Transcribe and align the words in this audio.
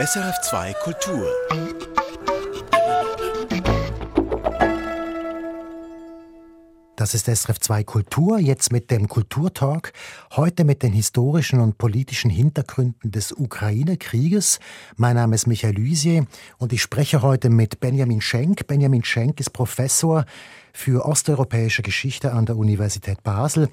SRF2 0.00 0.74
Kultur. 0.82 1.30
Das 6.96 7.14
ist 7.14 7.26
SRF 7.26 7.60
2 7.60 7.84
Kultur, 7.84 8.40
jetzt 8.40 8.72
mit 8.72 8.90
dem 8.90 9.06
Kulturtalk. 9.06 9.92
Heute 10.32 10.64
mit 10.64 10.82
den 10.82 10.92
historischen 10.92 11.60
und 11.60 11.78
politischen 11.78 12.28
Hintergründen 12.28 13.12
des 13.12 13.30
Ukraine-Krieges. 13.30 14.58
Mein 14.96 15.14
Name 15.14 15.36
ist 15.36 15.46
Michael 15.46 15.76
Lysier 15.76 16.26
und 16.58 16.72
ich 16.72 16.82
spreche 16.82 17.22
heute 17.22 17.48
mit 17.48 17.78
Benjamin 17.78 18.20
Schenk. 18.20 18.66
Benjamin 18.66 19.04
Schenk 19.04 19.38
ist 19.38 19.52
Professor 19.52 20.24
für 20.72 21.06
osteuropäische 21.06 21.82
Geschichte 21.82 22.32
an 22.32 22.46
der 22.46 22.56
Universität 22.56 23.22
Basel. 23.22 23.68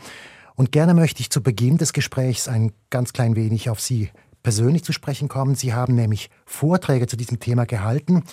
Und 0.54 0.72
gerne 0.72 0.94
möchte 0.94 1.22
ich 1.22 1.32
zu 1.32 1.42
Beginn 1.42 1.80
des 1.80 1.94
Gesprächs 1.94 2.48
ein 2.48 2.74
ganz 2.92 3.12
klein 3.12 3.36
wenig 3.36 3.72
auf 3.72 3.80
Sie 3.80 4.12
persönlich 4.44 4.84
zu 4.84 4.94
sprechen 4.94 5.28
kommen. 5.28 5.56
Sie 5.56 5.74
haben 5.74 5.96
nämlich 5.96 6.30
Vorträge 6.46 7.08
zu 7.08 7.18
diesem 7.18 7.40
Thema 7.40 7.66
gehalten 7.66 8.24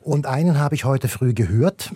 und 0.00 0.26
einen 0.26 0.58
habe 0.58 0.74
ich 0.74 0.84
heute 0.84 1.08
früh 1.08 1.34
gehört. 1.34 1.92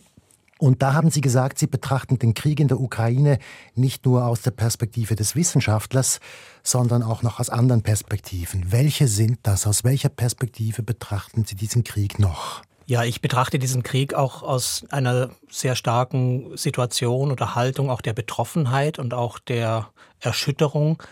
Und 0.59 0.83
da 0.83 0.93
haben 0.93 1.11
Sie 1.11 1.21
gesagt, 1.21 1.59
Sie 1.59 1.69
betrachten 1.69 2.19
den 2.19 2.35
Krieg 2.35 2.59
in 2.59 2.67
der 2.67 2.81
Ukraine 2.81 3.39
nicht 3.75 4.05
nur 4.05 4.27
aus 4.27 4.43
der 4.43 4.51
Perspektive 4.51 5.15
des 5.15 5.37
Wissenschaftlers, 5.37 6.19
sondern 6.65 7.05
auch 7.05 7.23
noch 7.23 7.39
aus 7.39 7.49
anderen 7.49 7.83
Perspektiven. 7.83 8.73
Welche 8.73 9.07
sind 9.07 9.39
das? 9.45 9.69
Aus 9.69 9.85
welcher 9.85 10.09
Perspektive 10.09 10.83
betrachten 10.83 11.45
Sie 11.45 11.55
diesen 11.55 11.85
Krieg 11.85 12.19
noch? 12.19 12.63
Ja, 12.87 13.05
ich 13.05 13.21
betrachte 13.21 13.59
diesen 13.59 13.83
Krieg 13.83 14.15
auch 14.15 14.43
aus 14.43 14.85
einer 14.89 15.31
sehr 15.51 15.77
starken 15.77 16.57
Situation 16.57 17.31
oder 17.31 17.55
Haltung 17.55 17.91
auch 17.91 18.01
der 18.01 18.15
Betroffenheit 18.15 18.99
und 18.99 19.15
auch 19.15 19.39
der 19.39 19.91
Erschütterung 20.21 21.03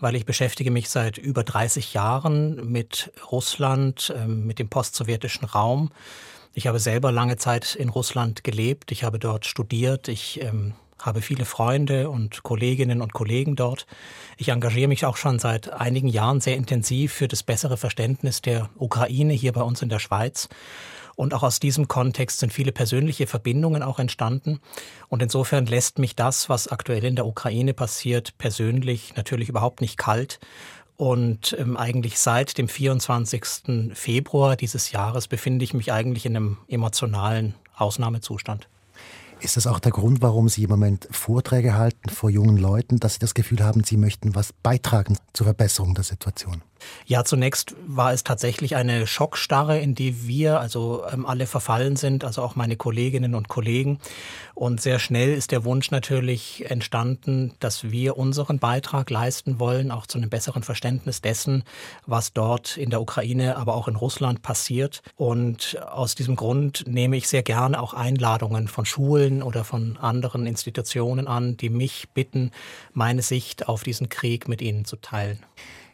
weil 0.00 0.16
ich 0.16 0.26
beschäftige 0.26 0.70
mich 0.70 0.88
seit 0.88 1.18
über 1.18 1.44
30 1.44 1.94
Jahren 1.94 2.70
mit 2.70 3.12
Russland, 3.30 4.12
ähm, 4.16 4.46
mit 4.46 4.58
dem 4.58 4.68
postsowjetischen 4.68 5.44
Raum. 5.44 5.90
Ich 6.52 6.66
habe 6.66 6.80
selber 6.80 7.12
lange 7.12 7.36
Zeit 7.36 7.74
in 7.74 7.88
Russland 7.88 8.42
gelebt, 8.42 8.90
ich 8.90 9.04
habe 9.04 9.18
dort 9.18 9.46
studiert, 9.46 10.08
ich 10.08 10.42
ähm, 10.42 10.74
habe 10.98 11.22
viele 11.22 11.44
Freunde 11.44 12.10
und 12.10 12.42
Kolleginnen 12.42 13.00
und 13.00 13.12
Kollegen 13.12 13.56
dort. 13.56 13.86
Ich 14.36 14.48
engagiere 14.48 14.88
mich 14.88 15.04
auch 15.04 15.16
schon 15.16 15.38
seit 15.38 15.72
einigen 15.72 16.08
Jahren 16.08 16.40
sehr 16.40 16.56
intensiv 16.56 17.12
für 17.12 17.28
das 17.28 17.42
bessere 17.42 17.76
Verständnis 17.76 18.42
der 18.42 18.68
Ukraine 18.76 19.32
hier 19.32 19.52
bei 19.52 19.62
uns 19.62 19.82
in 19.82 19.88
der 19.88 19.98
Schweiz. 19.98 20.48
Und 21.20 21.34
auch 21.34 21.42
aus 21.42 21.60
diesem 21.60 21.86
Kontext 21.86 22.38
sind 22.38 22.50
viele 22.50 22.72
persönliche 22.72 23.26
Verbindungen 23.26 23.82
auch 23.82 23.98
entstanden. 23.98 24.58
Und 25.10 25.20
insofern 25.20 25.66
lässt 25.66 25.98
mich 25.98 26.16
das, 26.16 26.48
was 26.48 26.68
aktuell 26.68 27.04
in 27.04 27.14
der 27.14 27.26
Ukraine 27.26 27.74
passiert, 27.74 28.38
persönlich 28.38 29.14
natürlich 29.16 29.50
überhaupt 29.50 29.82
nicht 29.82 29.98
kalt. 29.98 30.40
Und 30.96 31.54
ähm, 31.58 31.76
eigentlich 31.76 32.18
seit 32.18 32.56
dem 32.56 32.68
24. 32.68 33.92
Februar 33.92 34.56
dieses 34.56 34.92
Jahres 34.92 35.28
befinde 35.28 35.62
ich 35.62 35.74
mich 35.74 35.92
eigentlich 35.92 36.24
in 36.24 36.34
einem 36.34 36.56
emotionalen 36.68 37.54
Ausnahmezustand. 37.76 38.66
Ist 39.40 39.58
das 39.58 39.66
auch 39.66 39.78
der 39.78 39.92
Grund, 39.92 40.22
warum 40.22 40.48
Sie 40.48 40.62
im 40.62 40.70
Moment 40.70 41.06
Vorträge 41.10 41.74
halten 41.74 42.08
vor 42.08 42.30
jungen 42.30 42.56
Leuten, 42.56 42.98
dass 42.98 43.12
Sie 43.12 43.20
das 43.20 43.34
Gefühl 43.34 43.62
haben, 43.62 43.84
Sie 43.84 43.98
möchten 43.98 44.34
was 44.34 44.54
beitragen 44.54 45.18
zur 45.34 45.44
Verbesserung 45.44 45.94
der 45.94 46.04
Situation? 46.04 46.62
Ja, 47.06 47.24
zunächst 47.24 47.74
war 47.86 48.12
es 48.12 48.24
tatsächlich 48.24 48.76
eine 48.76 49.06
Schockstarre, 49.06 49.78
in 49.78 49.94
die 49.94 50.26
wir 50.26 50.60
also 50.60 51.04
ähm, 51.12 51.26
alle 51.26 51.46
verfallen 51.46 51.96
sind, 51.96 52.24
also 52.24 52.42
auch 52.42 52.56
meine 52.56 52.76
Kolleginnen 52.76 53.34
und 53.34 53.48
Kollegen. 53.48 53.98
Und 54.54 54.80
sehr 54.80 54.98
schnell 54.98 55.32
ist 55.32 55.52
der 55.52 55.64
Wunsch 55.64 55.90
natürlich 55.90 56.70
entstanden, 56.70 57.52
dass 57.60 57.90
wir 57.90 58.18
unseren 58.18 58.58
Beitrag 58.58 59.08
leisten 59.08 59.58
wollen, 59.58 59.90
auch 59.90 60.06
zu 60.06 60.18
einem 60.18 60.28
besseren 60.28 60.62
Verständnis 60.62 61.22
dessen, 61.22 61.64
was 62.06 62.34
dort 62.34 62.76
in 62.76 62.90
der 62.90 63.00
Ukraine, 63.00 63.56
aber 63.56 63.74
auch 63.74 63.88
in 63.88 63.96
Russland 63.96 64.42
passiert. 64.42 65.02
Und 65.16 65.80
aus 65.90 66.14
diesem 66.14 66.36
Grund 66.36 66.84
nehme 66.86 67.16
ich 67.16 67.28
sehr 67.28 67.42
gerne 67.42 67.80
auch 67.80 67.94
Einladungen 67.94 68.68
von 68.68 68.84
Schulen 68.84 69.42
oder 69.42 69.64
von 69.64 69.96
anderen 69.96 70.46
Institutionen 70.46 71.26
an, 71.26 71.56
die 71.56 71.70
mich 71.70 72.10
bitten, 72.12 72.50
meine 72.92 73.22
Sicht 73.22 73.66
auf 73.68 73.82
diesen 73.82 74.08
Krieg 74.10 74.46
mit 74.46 74.60
ihnen 74.60 74.84
zu 74.84 74.96
teilen. 74.96 75.38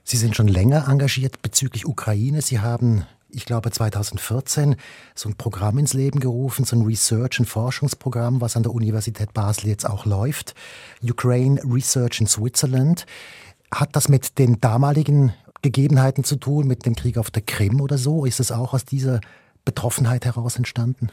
Sie 0.08 0.16
sind 0.18 0.36
schon 0.36 0.46
länger 0.46 0.86
engagiert 0.86 1.42
bezüglich 1.42 1.84
Ukraine. 1.84 2.40
Sie 2.40 2.60
haben, 2.60 3.04
ich 3.28 3.44
glaube, 3.44 3.72
2014 3.72 4.76
so 5.16 5.28
ein 5.28 5.34
Programm 5.34 5.78
ins 5.78 5.94
Leben 5.94 6.20
gerufen, 6.20 6.64
so 6.64 6.76
ein 6.76 6.82
Research- 6.82 7.40
und 7.40 7.46
Forschungsprogramm, 7.46 8.40
was 8.40 8.56
an 8.56 8.62
der 8.62 8.72
Universität 8.72 9.34
Basel 9.34 9.66
jetzt 9.66 9.84
auch 9.84 10.06
läuft. 10.06 10.54
Ukraine 11.02 11.60
Research 11.64 12.20
in 12.20 12.28
Switzerland. 12.28 13.04
Hat 13.74 13.96
das 13.96 14.08
mit 14.08 14.38
den 14.38 14.60
damaligen 14.60 15.32
Gegebenheiten 15.62 16.22
zu 16.22 16.36
tun, 16.36 16.68
mit 16.68 16.86
dem 16.86 16.94
Krieg 16.94 17.18
auf 17.18 17.32
der 17.32 17.42
Krim 17.42 17.80
oder 17.80 17.98
so? 17.98 18.26
Ist 18.26 18.38
es 18.38 18.52
auch 18.52 18.74
aus 18.74 18.84
dieser 18.84 19.20
Betroffenheit 19.64 20.24
heraus 20.24 20.54
entstanden? 20.54 21.08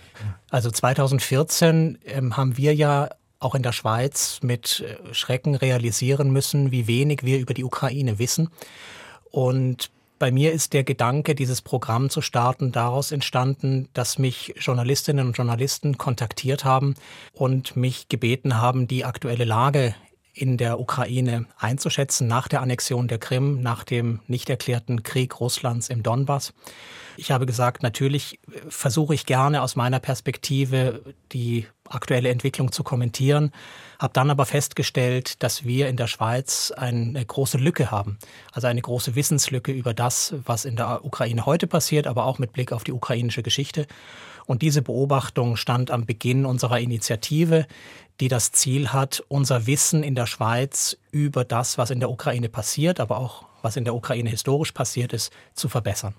Also 0.52 0.70
2014 0.70 1.98
ähm, 2.06 2.38
haben 2.38 2.58
wir 2.58 2.76
ja 2.76 3.10
auch 3.44 3.56
in 3.56 3.64
der 3.64 3.72
Schweiz 3.72 4.40
mit 4.42 4.82
äh, 4.88 5.14
Schrecken 5.14 5.56
realisieren 5.56 6.32
müssen, 6.32 6.72
wie 6.72 6.88
wenig 6.88 7.24
wir 7.24 7.40
über 7.40 7.54
die 7.54 7.64
Ukraine 7.64 8.20
wissen. 8.20 8.50
Und 9.32 9.92
bei 10.20 10.32
mir 10.32 10.54
ist 10.54 10.72
der 10.74 10.86
Gedanke, 10.86 11.36
dieses 11.36 11.62
Programm 11.62 12.10
zu 12.10 12.22
starten, 12.22 12.72
daraus 12.72 13.12
entstanden, 13.12 13.90
dass 13.94 14.18
mich 14.18 14.54
Journalistinnen 14.58 15.28
und 15.28 15.36
Journalisten 15.36 15.98
kontaktiert 15.98 16.64
haben 16.64 16.96
und 17.34 17.76
mich 17.76 18.08
gebeten 18.08 18.62
haben, 18.62 18.88
die 18.88 19.04
aktuelle 19.04 19.44
Lage 19.44 19.96
in 20.34 20.58
der 20.58 20.80
Ukraine 20.80 21.46
einzuschätzen 21.58 22.28
nach 22.28 22.48
der 22.48 22.62
Annexion 22.62 23.08
der 23.08 23.20
Krim, 23.20 23.62
nach 23.62 23.84
dem 23.84 24.20
nicht 24.28 24.50
erklärten 24.50 25.04
Krieg 25.04 25.40
Russlands 25.40 25.90
im 25.90 26.02
Donbass. 26.02 26.54
Ich 27.16 27.32
habe 27.32 27.46
gesagt, 27.46 27.84
natürlich 27.84 28.40
versuche 28.68 29.14
ich 29.14 29.28
gerne 29.28 29.62
aus 29.62 29.76
meiner 29.76 30.00
Perspektive 30.00 31.14
die 31.32 31.68
aktuelle 31.88 32.30
Entwicklung 32.30 32.72
zu 32.72 32.84
kommentieren, 32.84 33.52
habe 34.00 34.14
dann 34.14 34.32
aber 34.32 34.46
festgestellt, 34.46 35.44
dass 35.44 35.64
wir 35.64 35.88
in 35.90 35.98
der 35.98 36.08
Schweiz 36.08 36.72
eine 36.72 37.24
große 37.24 37.60
Lücke 37.60 37.92
haben, 37.92 38.18
also 38.52 38.68
eine 38.68 38.82
große 38.82 39.14
Wissenslücke 39.14 39.72
über 39.72 39.94
das, 39.94 40.34
was 40.46 40.66
in 40.66 40.76
der 40.76 41.06
Ukraine 41.06 41.46
heute 41.46 41.68
passiert, 41.68 42.08
aber 42.08 42.26
auch 42.26 42.40
mit 42.40 42.54
Blick 42.54 42.72
auf 42.72 42.84
die 42.84 42.94
ukrainische 42.94 43.44
Geschichte. 43.44 43.86
Und 44.46 44.62
diese 44.62 44.82
Beobachtung 44.82 45.56
stand 45.56 45.92
am 45.92 46.06
Beginn 46.06 46.46
unserer 46.46 46.80
Initiative, 46.80 47.66
die 48.20 48.28
das 48.28 48.52
Ziel 48.52 48.90
hat, 48.90 49.24
unser 49.28 49.66
Wissen 49.68 50.04
in 50.04 50.16
der 50.16 50.28
Schweiz 50.28 50.98
über 51.12 51.46
das, 51.46 51.78
was 51.78 51.90
in 51.90 52.00
der 52.00 52.10
Ukraine 52.10 52.50
passiert, 52.50 53.00
aber 53.00 53.18
auch 53.18 53.46
was 53.62 53.78
in 53.78 53.86
der 53.86 53.96
Ukraine 53.96 54.30
historisch 54.30 54.72
passiert 54.72 55.14
ist, 55.14 55.32
zu 55.54 55.70
verbessern. 55.70 56.14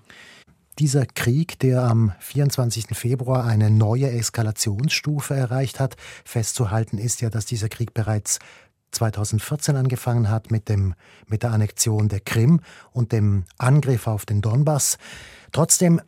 Dieser 0.77 1.05
Krieg, 1.05 1.57
der 1.59 1.83
am 1.83 2.11
24. 2.19 2.87
Februar 2.91 3.45
eine 3.45 3.69
neue 3.69 4.11
Eskalationsstufe 4.11 5.33
erreicht 5.33 5.79
hat, 5.79 5.95
festzuhalten 6.25 6.97
ist 6.97 7.21
ja, 7.21 7.29
dass 7.29 7.45
dieser 7.45 7.69
Krieg 7.69 7.93
bereits 7.93 8.39
2014 8.91 9.77
angefangen 9.77 10.29
hat 10.29 10.51
mit, 10.51 10.67
dem, 10.67 10.93
mit 11.27 11.43
der 11.43 11.51
Annexion 11.51 12.09
der 12.09 12.19
Krim 12.19 12.59
und 12.91 13.13
dem 13.13 13.45
Angriff 13.57 14.07
auf 14.07 14.25
den 14.25 14.41
Donbass. 14.41 14.97
Trotzdem 15.53 16.01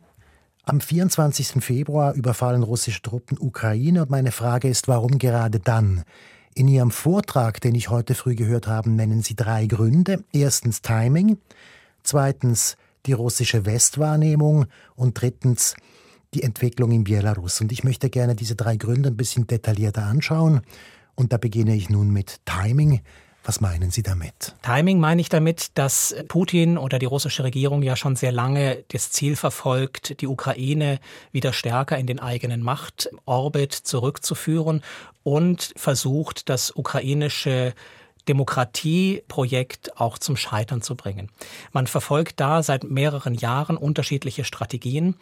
am 0.68 0.80
24. 0.82 1.64
Februar 1.64 2.12
überfallen 2.12 2.62
russische 2.62 3.00
Truppen 3.00 3.38
Ukraine 3.40 4.02
und 4.02 4.10
meine 4.10 4.32
Frage 4.32 4.68
ist, 4.68 4.86
warum 4.86 5.18
gerade 5.18 5.60
dann? 5.60 6.04
In 6.54 6.68
Ihrem 6.68 6.90
Vortrag, 6.90 7.60
den 7.62 7.74
ich 7.74 7.88
heute 7.88 8.14
früh 8.14 8.34
gehört 8.34 8.66
habe, 8.66 8.90
nennen 8.90 9.22
Sie 9.22 9.34
drei 9.34 9.66
Gründe. 9.66 10.24
Erstens 10.30 10.82
Timing, 10.82 11.38
zweitens 12.02 12.76
die 13.06 13.14
russische 13.14 13.64
Westwahrnehmung 13.64 14.66
und 14.94 15.18
drittens 15.18 15.74
die 16.34 16.42
Entwicklung 16.42 16.90
in 16.90 17.04
Belarus. 17.04 17.62
Und 17.62 17.72
ich 17.72 17.82
möchte 17.82 18.10
gerne 18.10 18.34
diese 18.34 18.54
drei 18.54 18.76
Gründe 18.76 19.08
ein 19.08 19.16
bisschen 19.16 19.46
detaillierter 19.46 20.02
anschauen. 20.02 20.60
Und 21.14 21.32
da 21.32 21.38
beginne 21.38 21.74
ich 21.74 21.88
nun 21.88 22.10
mit 22.10 22.40
Timing. 22.44 23.00
Was 23.48 23.62
meinen 23.62 23.90
Sie 23.90 24.02
damit? 24.02 24.54
Timing 24.60 25.00
meine 25.00 25.22
ich 25.22 25.30
damit, 25.30 25.70
dass 25.78 26.14
Putin 26.28 26.76
oder 26.76 26.98
die 26.98 27.06
russische 27.06 27.44
Regierung 27.44 27.82
ja 27.82 27.96
schon 27.96 28.14
sehr 28.14 28.30
lange 28.30 28.84
das 28.88 29.10
Ziel 29.10 29.36
verfolgt, 29.36 30.20
die 30.20 30.26
Ukraine 30.26 31.00
wieder 31.32 31.54
stärker 31.54 31.96
in 31.96 32.06
den 32.06 32.20
eigenen 32.20 32.62
Machtorbit 32.62 33.72
zurückzuführen 33.72 34.82
und 35.22 35.72
versucht, 35.76 36.50
das 36.50 36.76
ukrainische 36.76 37.72
Demokratieprojekt 38.28 39.98
auch 39.98 40.18
zum 40.18 40.36
Scheitern 40.36 40.82
zu 40.82 40.94
bringen. 40.94 41.30
Man 41.72 41.86
verfolgt 41.86 42.40
da 42.40 42.62
seit 42.62 42.84
mehreren 42.84 43.32
Jahren 43.32 43.78
unterschiedliche 43.78 44.44
Strategien 44.44 45.14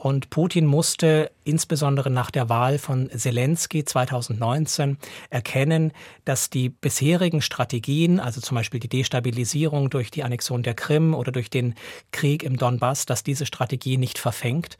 Und 0.00 0.30
Putin 0.30 0.64
musste 0.64 1.32
insbesondere 1.42 2.08
nach 2.08 2.30
der 2.30 2.48
Wahl 2.48 2.78
von 2.78 3.10
Zelensky 3.10 3.84
2019 3.84 4.96
erkennen, 5.28 5.92
dass 6.24 6.50
die 6.50 6.68
bisherigen 6.68 7.42
Strategien, 7.42 8.20
also 8.20 8.40
zum 8.40 8.54
Beispiel 8.54 8.78
die 8.78 8.88
Destabilisierung 8.88 9.90
durch 9.90 10.12
die 10.12 10.22
Annexion 10.22 10.62
der 10.62 10.74
Krim 10.74 11.14
oder 11.14 11.32
durch 11.32 11.50
den 11.50 11.74
Krieg 12.12 12.44
im 12.44 12.58
Donbass, 12.58 13.06
dass 13.06 13.24
diese 13.24 13.44
Strategie 13.44 13.96
nicht 13.96 14.18
verfängt. 14.18 14.76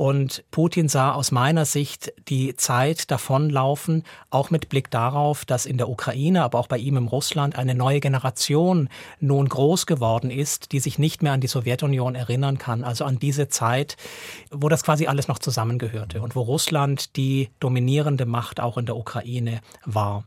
Und 0.00 0.44
Putin 0.50 0.88
sah 0.88 1.12
aus 1.12 1.30
meiner 1.30 1.66
Sicht 1.66 2.10
die 2.28 2.56
Zeit 2.56 3.10
davonlaufen, 3.10 4.04
auch 4.30 4.48
mit 4.48 4.70
Blick 4.70 4.90
darauf, 4.90 5.44
dass 5.44 5.66
in 5.66 5.76
der 5.76 5.90
Ukraine, 5.90 6.42
aber 6.42 6.58
auch 6.58 6.68
bei 6.68 6.78
ihm 6.78 6.96
im 6.96 7.06
Russland 7.06 7.58
eine 7.58 7.74
neue 7.74 8.00
Generation 8.00 8.88
nun 9.20 9.46
groß 9.46 9.84
geworden 9.84 10.30
ist, 10.30 10.72
die 10.72 10.80
sich 10.80 10.98
nicht 10.98 11.22
mehr 11.22 11.32
an 11.32 11.42
die 11.42 11.48
Sowjetunion 11.48 12.14
erinnern 12.14 12.56
kann, 12.56 12.82
also 12.82 13.04
an 13.04 13.18
diese 13.18 13.48
Zeit, 13.48 13.98
wo 14.50 14.68
das 14.68 14.82
quasi 14.82 15.06
alles 15.06 15.28
noch 15.28 15.38
zusammengehörte 15.38 16.20
und 16.20 16.34
wo 16.34 16.40
Russland 16.42 17.16
die 17.16 17.50
dominierende 17.60 18.26
Macht 18.26 18.60
auch 18.60 18.78
in 18.78 18.86
der 18.86 18.96
Ukraine 18.96 19.60
war. 19.84 20.24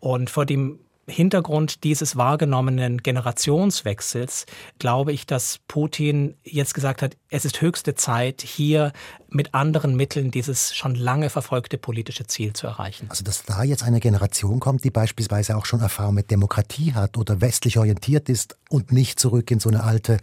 Und 0.00 0.30
vor 0.30 0.46
dem 0.46 0.78
Hintergrund 1.06 1.84
dieses 1.84 2.16
wahrgenommenen 2.16 3.02
Generationswechsels 3.02 4.46
glaube 4.78 5.12
ich, 5.12 5.26
dass 5.26 5.60
Putin 5.68 6.34
jetzt 6.44 6.74
gesagt 6.74 7.02
hat, 7.02 7.16
es 7.28 7.44
ist 7.44 7.60
höchste 7.60 7.94
Zeit, 7.94 8.40
hier 8.40 8.92
mit 9.28 9.54
anderen 9.54 9.96
Mitteln 9.96 10.30
dieses 10.30 10.74
schon 10.74 10.94
lange 10.94 11.28
verfolgte 11.28 11.76
politische 11.76 12.26
Ziel 12.26 12.54
zu 12.54 12.66
erreichen. 12.66 13.06
Also 13.10 13.22
dass 13.22 13.42
da 13.44 13.62
jetzt 13.64 13.82
eine 13.82 14.00
Generation 14.00 14.60
kommt, 14.60 14.84
die 14.84 14.90
beispielsweise 14.90 15.56
auch 15.56 15.66
schon 15.66 15.80
Erfahrung 15.80 16.14
mit 16.14 16.30
Demokratie 16.30 16.94
hat 16.94 17.18
oder 17.18 17.40
westlich 17.40 17.78
orientiert 17.78 18.28
ist 18.28 18.56
und 18.70 18.92
nicht 18.92 19.20
zurück 19.20 19.50
in 19.50 19.60
so 19.60 19.68
eine 19.68 19.84
alte 19.84 20.18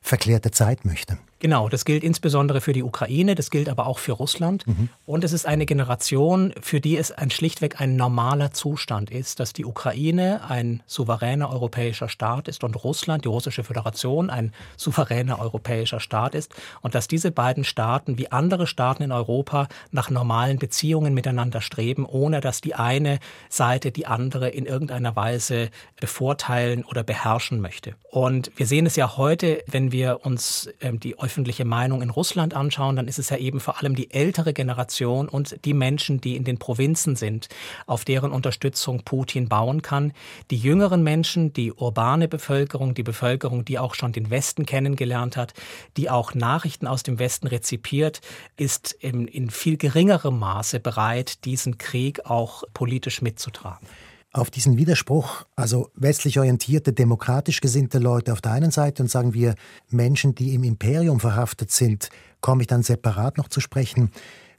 verklärte 0.00 0.50
Zeit 0.50 0.84
möchte. 0.84 1.18
Genau, 1.40 1.68
das 1.68 1.84
gilt 1.84 2.02
insbesondere 2.02 2.60
für 2.60 2.72
die 2.72 2.82
Ukraine, 2.82 3.34
das 3.36 3.50
gilt 3.50 3.68
aber 3.68 3.86
auch 3.86 3.98
für 3.98 4.12
Russland. 4.12 4.66
Mhm. 4.66 4.88
Und 5.06 5.22
es 5.22 5.32
ist 5.32 5.46
eine 5.46 5.66
Generation, 5.66 6.52
für 6.60 6.80
die 6.80 6.96
es 6.96 7.12
ein 7.12 7.30
schlichtweg 7.30 7.80
ein 7.80 7.94
normaler 7.94 8.50
Zustand 8.50 9.10
ist, 9.10 9.38
dass 9.38 9.52
die 9.52 9.64
Ukraine 9.64 10.40
ein 10.48 10.82
souveräner 10.86 11.52
europäischer 11.52 12.08
Staat 12.08 12.48
ist 12.48 12.64
und 12.64 12.82
Russland, 12.82 13.24
die 13.24 13.28
russische 13.28 13.62
Föderation, 13.62 14.30
ein 14.30 14.52
souveräner 14.76 15.38
europäischer 15.38 16.00
Staat 16.00 16.34
ist 16.34 16.52
und 16.82 16.96
dass 16.96 17.06
diese 17.06 17.30
beiden 17.30 17.62
Staaten 17.62 18.18
wie 18.18 18.32
andere 18.32 18.66
Staaten 18.66 19.04
in 19.04 19.12
Europa 19.12 19.68
nach 19.92 20.10
normalen 20.10 20.58
Beziehungen 20.58 21.14
miteinander 21.14 21.60
streben, 21.60 22.04
ohne 22.04 22.40
dass 22.40 22.60
die 22.60 22.74
eine 22.74 23.20
Seite 23.48 23.92
die 23.92 24.06
andere 24.06 24.48
in 24.48 24.66
irgendeiner 24.66 25.14
Weise 25.14 25.70
bevorteilen 26.00 26.84
oder 26.84 27.04
beherrschen 27.04 27.60
möchte. 27.60 27.94
Und 28.10 28.50
wir 28.56 28.66
sehen 28.66 28.86
es 28.86 28.96
ja 28.96 29.16
heute, 29.16 29.62
wenn 29.66 29.92
wir 29.92 30.24
uns 30.24 30.68
ähm, 30.80 30.98
die 30.98 31.16
öffentliche 31.28 31.66
Meinung 31.66 32.00
in 32.00 32.08
Russland 32.08 32.54
anschauen, 32.54 32.96
dann 32.96 33.06
ist 33.06 33.18
es 33.18 33.28
ja 33.28 33.36
eben 33.36 33.60
vor 33.60 33.78
allem 33.78 33.94
die 33.94 34.10
ältere 34.10 34.54
Generation 34.54 35.28
und 35.28 35.62
die 35.66 35.74
Menschen, 35.74 36.22
die 36.22 36.36
in 36.36 36.44
den 36.44 36.56
Provinzen 36.56 37.16
sind, 37.16 37.50
auf 37.86 38.06
deren 38.06 38.32
Unterstützung 38.32 39.02
Putin 39.04 39.46
bauen 39.46 39.82
kann. 39.82 40.14
Die 40.50 40.56
jüngeren 40.56 41.02
Menschen, 41.02 41.52
die 41.52 41.70
urbane 41.70 42.28
Bevölkerung, 42.28 42.94
die 42.94 43.02
Bevölkerung, 43.02 43.66
die 43.66 43.78
auch 43.78 43.94
schon 43.94 44.12
den 44.12 44.30
Westen 44.30 44.64
kennengelernt 44.64 45.36
hat, 45.36 45.52
die 45.98 46.08
auch 46.08 46.32
Nachrichten 46.32 46.86
aus 46.86 47.02
dem 47.02 47.18
Westen 47.18 47.46
rezipiert, 47.46 48.22
ist 48.56 48.94
in, 48.94 49.28
in 49.28 49.50
viel 49.50 49.76
geringerem 49.76 50.38
Maße 50.38 50.80
bereit, 50.80 51.44
diesen 51.44 51.76
Krieg 51.76 52.24
auch 52.24 52.64
politisch 52.72 53.20
mitzutragen 53.20 53.86
auf 54.32 54.50
diesen 54.50 54.76
Widerspruch, 54.76 55.44
also 55.56 55.90
westlich 55.94 56.38
orientierte, 56.38 56.92
demokratisch 56.92 57.60
gesinnte 57.60 57.98
Leute 57.98 58.32
auf 58.32 58.40
der 58.40 58.52
einen 58.52 58.70
Seite 58.70 59.02
und 59.02 59.08
sagen 59.08 59.34
wir 59.34 59.54
Menschen, 59.90 60.34
die 60.34 60.54
im 60.54 60.64
Imperium 60.64 61.18
verhaftet 61.20 61.70
sind, 61.70 62.10
komme 62.40 62.62
ich 62.62 62.66
dann 62.66 62.82
separat 62.82 63.38
noch 63.38 63.48
zu 63.48 63.60
sprechen. 63.60 64.10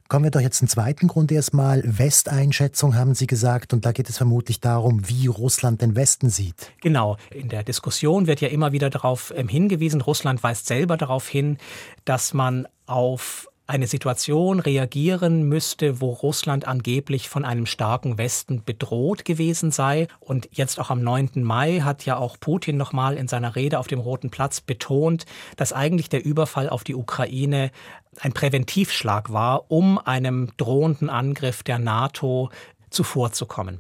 Kommen 0.08 0.24
wir 0.24 0.32
doch 0.32 0.42
jetzt 0.42 0.58
zum 0.58 0.68
zweiten 0.68 1.08
Grund 1.08 1.32
erstmal. 1.32 1.84
Westeinschätzung 1.86 2.96
haben 2.96 3.14
Sie 3.14 3.28
gesagt 3.28 3.74
und 3.74 3.86
da 3.86 3.92
geht 3.92 4.10
es 4.10 4.18
vermutlich 4.18 4.60
darum, 4.60 5.08
wie 5.08 5.28
Russland 5.28 5.84
den 5.84 5.96
Westen 5.96 6.32
sieht. 6.32 6.72
Genau. 6.82 7.18
In 7.30 7.48
der 7.48 7.62
Diskussion 7.62 8.26
wird 8.26 8.42
ja 8.42 8.48
immer 8.48 8.72
wieder 8.72 8.90
darauf 8.90 9.32
ähm, 9.36 9.48
hingewiesen, 9.48 10.02
Russland 10.02 10.42
weist 10.42 10.66
selber 10.66 10.98
darauf 10.98 11.28
hin, 11.28 11.60
dass 12.06 12.34
man 12.34 12.68
auf 12.88 13.49
eine 13.70 13.86
Situation 13.86 14.60
reagieren 14.60 15.44
müsste, 15.44 16.02
wo 16.02 16.10
Russland 16.10 16.68
angeblich 16.68 17.30
von 17.30 17.46
einem 17.46 17.68
starken 17.68 18.18
Westen 18.18 18.64
bedroht 18.64 19.26
gewesen 19.26 19.70
sei. 19.70 20.08
Und 20.20 20.50
jetzt 20.52 20.80
auch 20.80 20.90
am 20.90 21.04
9. 21.04 21.44
Mai 21.44 21.82
hat 21.82 22.04
ja 22.04 22.18
auch 22.18 22.40
Putin 22.40 22.78
nochmal 22.78 23.16
in 23.16 23.28
seiner 23.28 23.56
Rede 23.56 23.78
auf 23.78 23.86
dem 23.86 24.00
Roten 24.00 24.32
Platz 24.32 24.60
betont, 24.60 25.28
dass 25.56 25.72
eigentlich 25.72 26.10
der 26.10 26.26
Überfall 26.26 26.68
auf 26.68 26.84
die 26.84 26.96
Ukraine 26.96 27.70
ein 28.20 28.34
Präventivschlag 28.34 29.32
war, 29.32 29.70
um 29.70 30.00
einem 30.00 30.50
drohenden 30.58 31.12
Angriff 31.12 31.62
der 31.62 31.78
NATO 31.78 32.50
zuvorzukommen. 32.90 33.80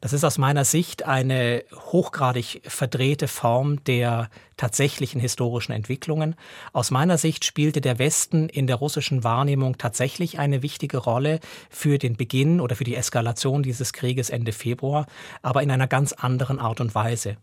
Das 0.00 0.12
ist 0.12 0.24
aus 0.24 0.38
meiner 0.38 0.64
Sicht 0.64 1.04
eine 1.04 1.64
hochgradig 1.74 2.62
verdrehte 2.64 3.28
Form 3.28 3.82
der 3.84 4.30
tatsächlichen 4.56 5.20
historischen 5.20 5.72
Entwicklungen. 5.72 6.34
Aus 6.72 6.90
meiner 6.90 7.18
Sicht 7.18 7.44
spielte 7.44 7.80
der 7.80 7.98
Westen 7.98 8.48
in 8.48 8.66
der 8.66 8.76
russischen 8.76 9.24
Wahrnehmung 9.24 9.76
tatsächlich 9.78 10.38
eine 10.38 10.62
wichtige 10.62 10.98
Rolle 10.98 11.40
für 11.68 11.98
den 11.98 12.16
Beginn 12.16 12.60
oder 12.60 12.76
für 12.76 12.84
die 12.84 12.96
Eskalation 12.96 13.62
dieses 13.62 13.92
Krieges 13.92 14.30
Ende 14.30 14.52
Februar, 14.52 15.06
aber 15.42 15.62
in 15.62 15.70
einer 15.70 15.88
ganz 15.88 16.12
anderen 16.12 16.58
Art 16.58 16.80
und 16.80 16.94
Weise. 16.94 17.36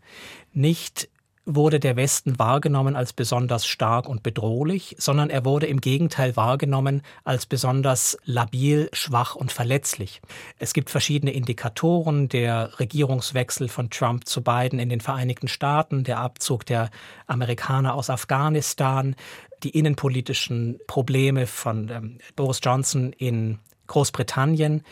Nicht 0.53 1.09
wurde 1.45 1.79
der 1.79 1.95
Westen 1.95 2.39
wahrgenommen 2.39 2.95
als 2.95 3.13
besonders 3.13 3.65
stark 3.65 4.07
und 4.07 4.23
bedrohlich, 4.23 4.95
sondern 4.97 5.29
er 5.29 5.43
wurde 5.43 5.67
im 5.67 5.81
Gegenteil 5.81 6.35
wahrgenommen 6.35 7.01
als 7.23 7.45
besonders 7.45 8.17
labil, 8.23 8.89
schwach 8.93 9.35
und 9.35 9.51
verletzlich. 9.51 10.21
Es 10.57 10.73
gibt 10.73 10.89
verschiedene 10.89 11.33
Indikatoren, 11.33 12.29
der 12.29 12.79
Regierungswechsel 12.79 13.67
von 13.67 13.89
Trump 13.89 14.27
zu 14.27 14.41
Biden 14.41 14.79
in 14.79 14.89
den 14.89 15.01
Vereinigten 15.01 15.47
Staaten, 15.47 16.03
der 16.03 16.19
Abzug 16.19 16.65
der 16.65 16.89
Amerikaner 17.27 17.93
aus 17.93 18.09
Afghanistan, 18.09 19.15
die 19.63 19.71
innenpolitischen 19.71 20.79
Probleme 20.87 21.47
von 21.47 21.89
ähm, 21.89 22.17
Boris 22.35 22.59
Johnson 22.63 23.13
in 23.13 23.59
Großbritannien, 23.87 24.83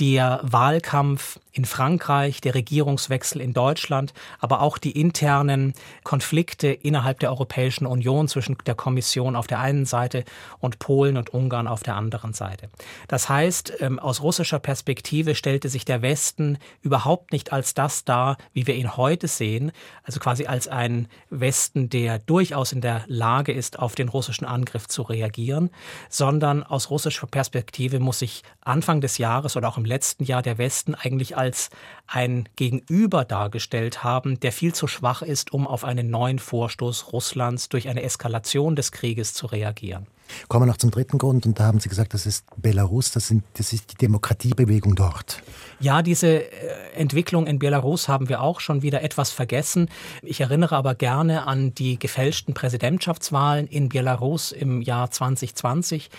der 0.00 0.40
Wahlkampf 0.42 1.40
in 1.58 1.64
Frankreich, 1.64 2.40
der 2.40 2.54
Regierungswechsel 2.54 3.40
in 3.40 3.52
Deutschland, 3.52 4.14
aber 4.38 4.60
auch 4.60 4.78
die 4.78 4.92
internen 4.92 5.74
Konflikte 6.04 6.68
innerhalb 6.68 7.18
der 7.18 7.30
Europäischen 7.30 7.84
Union 7.84 8.28
zwischen 8.28 8.56
der 8.64 8.76
Kommission 8.76 9.34
auf 9.34 9.48
der 9.48 9.58
einen 9.58 9.84
Seite 9.84 10.24
und 10.60 10.78
Polen 10.78 11.16
und 11.16 11.34
Ungarn 11.34 11.66
auf 11.66 11.82
der 11.82 11.96
anderen 11.96 12.32
Seite. 12.32 12.70
Das 13.08 13.28
heißt, 13.28 13.72
ähm, 13.80 13.98
aus 13.98 14.22
russischer 14.22 14.60
Perspektive 14.60 15.34
stellte 15.34 15.68
sich 15.68 15.84
der 15.84 16.00
Westen 16.00 16.58
überhaupt 16.80 17.32
nicht 17.32 17.52
als 17.52 17.74
das 17.74 18.04
dar, 18.04 18.36
wie 18.52 18.68
wir 18.68 18.76
ihn 18.76 18.96
heute 18.96 19.26
sehen, 19.26 19.72
also 20.04 20.20
quasi 20.20 20.46
als 20.46 20.68
ein 20.68 21.08
Westen, 21.28 21.90
der 21.90 22.20
durchaus 22.20 22.70
in 22.70 22.80
der 22.80 23.02
Lage 23.08 23.52
ist, 23.52 23.80
auf 23.80 23.96
den 23.96 24.08
russischen 24.08 24.44
Angriff 24.44 24.86
zu 24.86 25.02
reagieren, 25.02 25.70
sondern 26.08 26.62
aus 26.62 26.90
russischer 26.90 27.26
Perspektive 27.26 27.98
muss 27.98 28.20
sich 28.20 28.44
Anfang 28.60 29.00
des 29.00 29.18
Jahres 29.18 29.56
oder 29.56 29.68
auch 29.68 29.76
im 29.76 29.87
letzten 29.88 30.24
Jahr 30.24 30.42
der 30.42 30.58
Westen 30.58 30.94
eigentlich 30.94 31.36
als 31.36 31.70
ein 32.06 32.48
Gegenüber 32.56 33.24
dargestellt 33.24 34.04
haben, 34.04 34.38
der 34.40 34.52
viel 34.52 34.74
zu 34.74 34.86
schwach 34.86 35.22
ist, 35.22 35.52
um 35.52 35.66
auf 35.66 35.84
einen 35.84 36.10
neuen 36.10 36.38
Vorstoß 36.38 37.12
Russlands 37.12 37.68
durch 37.68 37.88
eine 37.88 38.02
Eskalation 38.02 38.76
des 38.76 38.92
Krieges 38.92 39.34
zu 39.34 39.46
reagieren. 39.46 40.06
Kommen 40.48 40.66
wir 40.66 40.66
noch 40.66 40.76
zum 40.76 40.90
dritten 40.90 41.18
Grund 41.18 41.46
und 41.46 41.58
da 41.58 41.64
haben 41.64 41.80
Sie 41.80 41.88
gesagt, 41.88 42.14
das 42.14 42.26
ist 42.26 42.44
Belarus, 42.56 43.12
das, 43.12 43.28
sind, 43.28 43.44
das 43.54 43.72
ist 43.72 43.92
die 43.92 43.96
Demokratiebewegung 43.96 44.94
dort. 44.94 45.42
Ja, 45.80 46.02
diese 46.02 46.50
äh, 46.52 46.92
Entwicklung 46.94 47.46
in 47.46 47.58
Belarus 47.58 48.08
haben 48.08 48.28
wir 48.28 48.42
auch 48.42 48.60
schon 48.60 48.82
wieder 48.82 49.02
etwas 49.02 49.30
vergessen. 49.30 49.88
Ich 50.22 50.40
erinnere 50.40 50.76
aber 50.76 50.94
gerne 50.94 51.46
an 51.46 51.74
die 51.74 51.98
gefälschten 51.98 52.54
Präsidentschaftswahlen 52.54 53.66
in 53.66 53.88
Belarus 53.88 54.52
im 54.52 54.82
Jahr 54.82 55.10
2020 55.10 56.10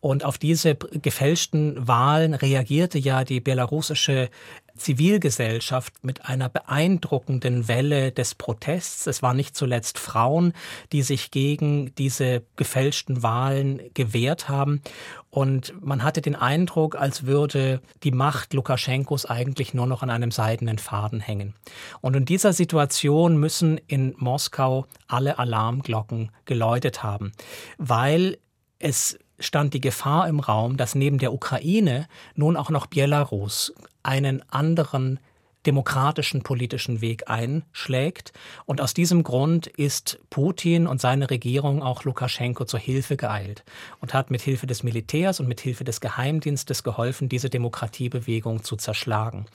und 0.00 0.24
auf 0.24 0.38
diese 0.38 0.74
gefälschten 0.74 1.86
Wahlen 1.86 2.32
reagierte 2.32 2.98
ja 2.98 3.22
die 3.22 3.40
belarussische 3.40 4.30
Zivilgesellschaft 4.74 6.02
mit 6.02 6.24
einer 6.24 6.48
beeindruckenden 6.48 7.68
Welle 7.68 8.10
des 8.10 8.34
Protests. 8.34 9.06
Es 9.06 9.22
waren 9.22 9.36
nicht 9.36 9.54
zuletzt 9.54 9.98
Frauen, 9.98 10.54
die 10.92 11.02
sich 11.02 11.30
gegen 11.30 11.94
diese 11.96 12.42
gefälschten 12.56 13.22
Wahlen 13.22 13.82
gewehrt 13.92 14.48
haben. 14.48 14.80
Und 15.28 15.74
man 15.80 16.02
hatte 16.02 16.22
den 16.22 16.34
Eindruck, 16.34 16.96
als 16.96 17.26
würde 17.26 17.82
die 18.02 18.10
Macht 18.10 18.54
Lukaschenkos 18.54 19.26
eigentlich 19.26 19.74
nur 19.74 19.86
noch 19.86 20.02
an 20.02 20.08
einem 20.08 20.30
seidenen 20.30 20.78
Faden 20.78 21.20
hängen. 21.20 21.54
Und 22.00 22.16
in 22.16 22.24
dieser 22.24 22.54
Situation 22.54 23.36
müssen 23.36 23.78
in 23.86 24.14
Moskau 24.16 24.86
alle 25.06 25.38
Alarmglocken 25.38 26.30
geläutet 26.46 27.02
haben, 27.02 27.32
weil 27.76 28.38
es 28.78 29.18
stand 29.40 29.74
die 29.74 29.80
Gefahr 29.80 30.28
im 30.28 30.40
Raum, 30.40 30.76
dass 30.76 30.94
neben 30.94 31.18
der 31.18 31.32
Ukraine 31.32 32.06
nun 32.34 32.56
auch 32.56 32.70
noch 32.70 32.86
Belarus 32.86 33.72
einen 34.02 34.42
anderen 34.50 35.18
demokratischen 35.66 36.42
politischen 36.42 37.00
Weg 37.00 37.28
einschlägt. 37.28 38.32
Und 38.64 38.80
aus 38.80 38.94
diesem 38.94 39.22
Grund 39.22 39.66
ist 39.66 40.18
Putin 40.30 40.86
und 40.86 41.00
seine 41.00 41.28
Regierung 41.28 41.82
auch 41.82 42.04
Lukaschenko 42.04 42.64
zur 42.64 42.80
Hilfe 42.80 43.16
geeilt 43.16 43.64
und 44.00 44.14
hat 44.14 44.30
mit 44.30 44.40
Hilfe 44.40 44.66
des 44.66 44.82
Militärs 44.82 45.40
und 45.40 45.48
mit 45.48 45.60
Hilfe 45.60 45.84
des 45.84 46.00
Geheimdienstes 46.00 46.82
geholfen, 46.82 47.28
diese 47.28 47.50
Demokratiebewegung 47.50 48.62
zu 48.62 48.76
zerschlagen. 48.76 49.46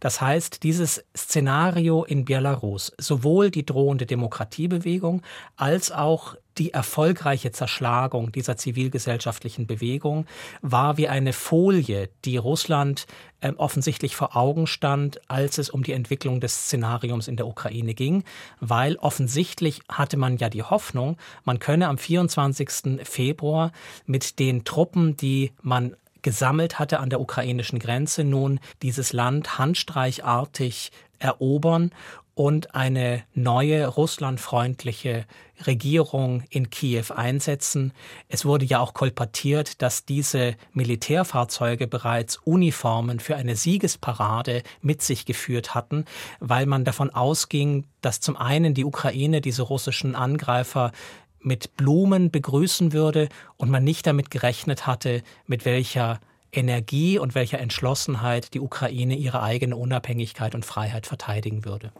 Das 0.00 0.20
heißt, 0.20 0.62
dieses 0.62 1.04
Szenario 1.16 2.04
in 2.04 2.24
Belarus, 2.24 2.92
sowohl 2.98 3.50
die 3.50 3.64
drohende 3.64 4.06
Demokratiebewegung 4.06 5.22
als 5.56 5.92
auch 5.92 6.36
die 6.58 6.72
erfolgreiche 6.72 7.52
Zerschlagung 7.52 8.32
dieser 8.32 8.56
zivilgesellschaftlichen 8.56 9.66
Bewegung 9.66 10.26
war 10.62 10.96
wie 10.96 11.08
eine 11.08 11.32
Folie, 11.32 12.08
die 12.24 12.36
Russland 12.36 13.06
äh, 13.40 13.52
offensichtlich 13.56 14.16
vor 14.16 14.36
Augen 14.36 14.66
stand, 14.66 15.20
als 15.28 15.58
es 15.58 15.70
um 15.70 15.82
die 15.82 15.92
Entwicklung 15.92 16.40
des 16.40 16.64
Szenariums 16.64 17.28
in 17.28 17.36
der 17.36 17.46
Ukraine 17.46 17.94
ging, 17.94 18.24
weil 18.60 18.96
offensichtlich 18.96 19.80
hatte 19.88 20.16
man 20.16 20.38
ja 20.38 20.48
die 20.48 20.62
Hoffnung, 20.62 21.16
man 21.44 21.58
könne 21.58 21.88
am 21.88 21.98
24. 21.98 23.00
Februar 23.04 23.72
mit 24.06 24.38
den 24.38 24.64
Truppen, 24.64 25.16
die 25.16 25.52
man 25.62 25.96
gesammelt 26.22 26.80
hatte 26.80 26.98
an 26.98 27.10
der 27.10 27.20
ukrainischen 27.20 27.78
Grenze, 27.78 28.24
nun 28.24 28.58
dieses 28.82 29.12
Land 29.12 29.58
handstreichartig 29.58 30.90
erobern 31.18 31.92
und 32.36 32.74
eine 32.74 33.24
neue 33.34 33.86
russlandfreundliche 33.86 35.24
Regierung 35.66 36.44
in 36.50 36.68
Kiew 36.68 37.06
einsetzen. 37.16 37.94
Es 38.28 38.44
wurde 38.44 38.66
ja 38.66 38.78
auch 38.78 38.92
kolportiert, 38.92 39.80
dass 39.80 40.04
diese 40.04 40.54
Militärfahrzeuge 40.74 41.86
bereits 41.86 42.36
Uniformen 42.36 43.20
für 43.20 43.36
eine 43.36 43.56
Siegesparade 43.56 44.62
mit 44.82 45.00
sich 45.00 45.24
geführt 45.24 45.74
hatten, 45.74 46.04
weil 46.38 46.66
man 46.66 46.84
davon 46.84 47.08
ausging, 47.08 47.86
dass 48.02 48.20
zum 48.20 48.36
einen 48.36 48.74
die 48.74 48.84
Ukraine 48.84 49.40
diese 49.40 49.62
russischen 49.62 50.14
Angreifer 50.14 50.92
mit 51.40 51.74
Blumen 51.78 52.30
begrüßen 52.30 52.92
würde 52.92 53.30
und 53.56 53.70
man 53.70 53.82
nicht 53.82 54.06
damit 54.06 54.30
gerechnet 54.30 54.86
hatte, 54.86 55.22
mit 55.46 55.64
welcher 55.64 56.20
Energie 56.56 57.18
und 57.18 57.34
welcher 57.34 57.58
Entschlossenheit 57.58 58.54
die 58.54 58.60
Ukraine 58.60 59.16
ihre 59.16 59.42
eigene 59.42 59.76
Unabhängigkeit 59.76 60.54
und 60.54 60.64
Freiheit 60.64 61.06
verteidigen 61.06 61.64
würde. 61.64 61.92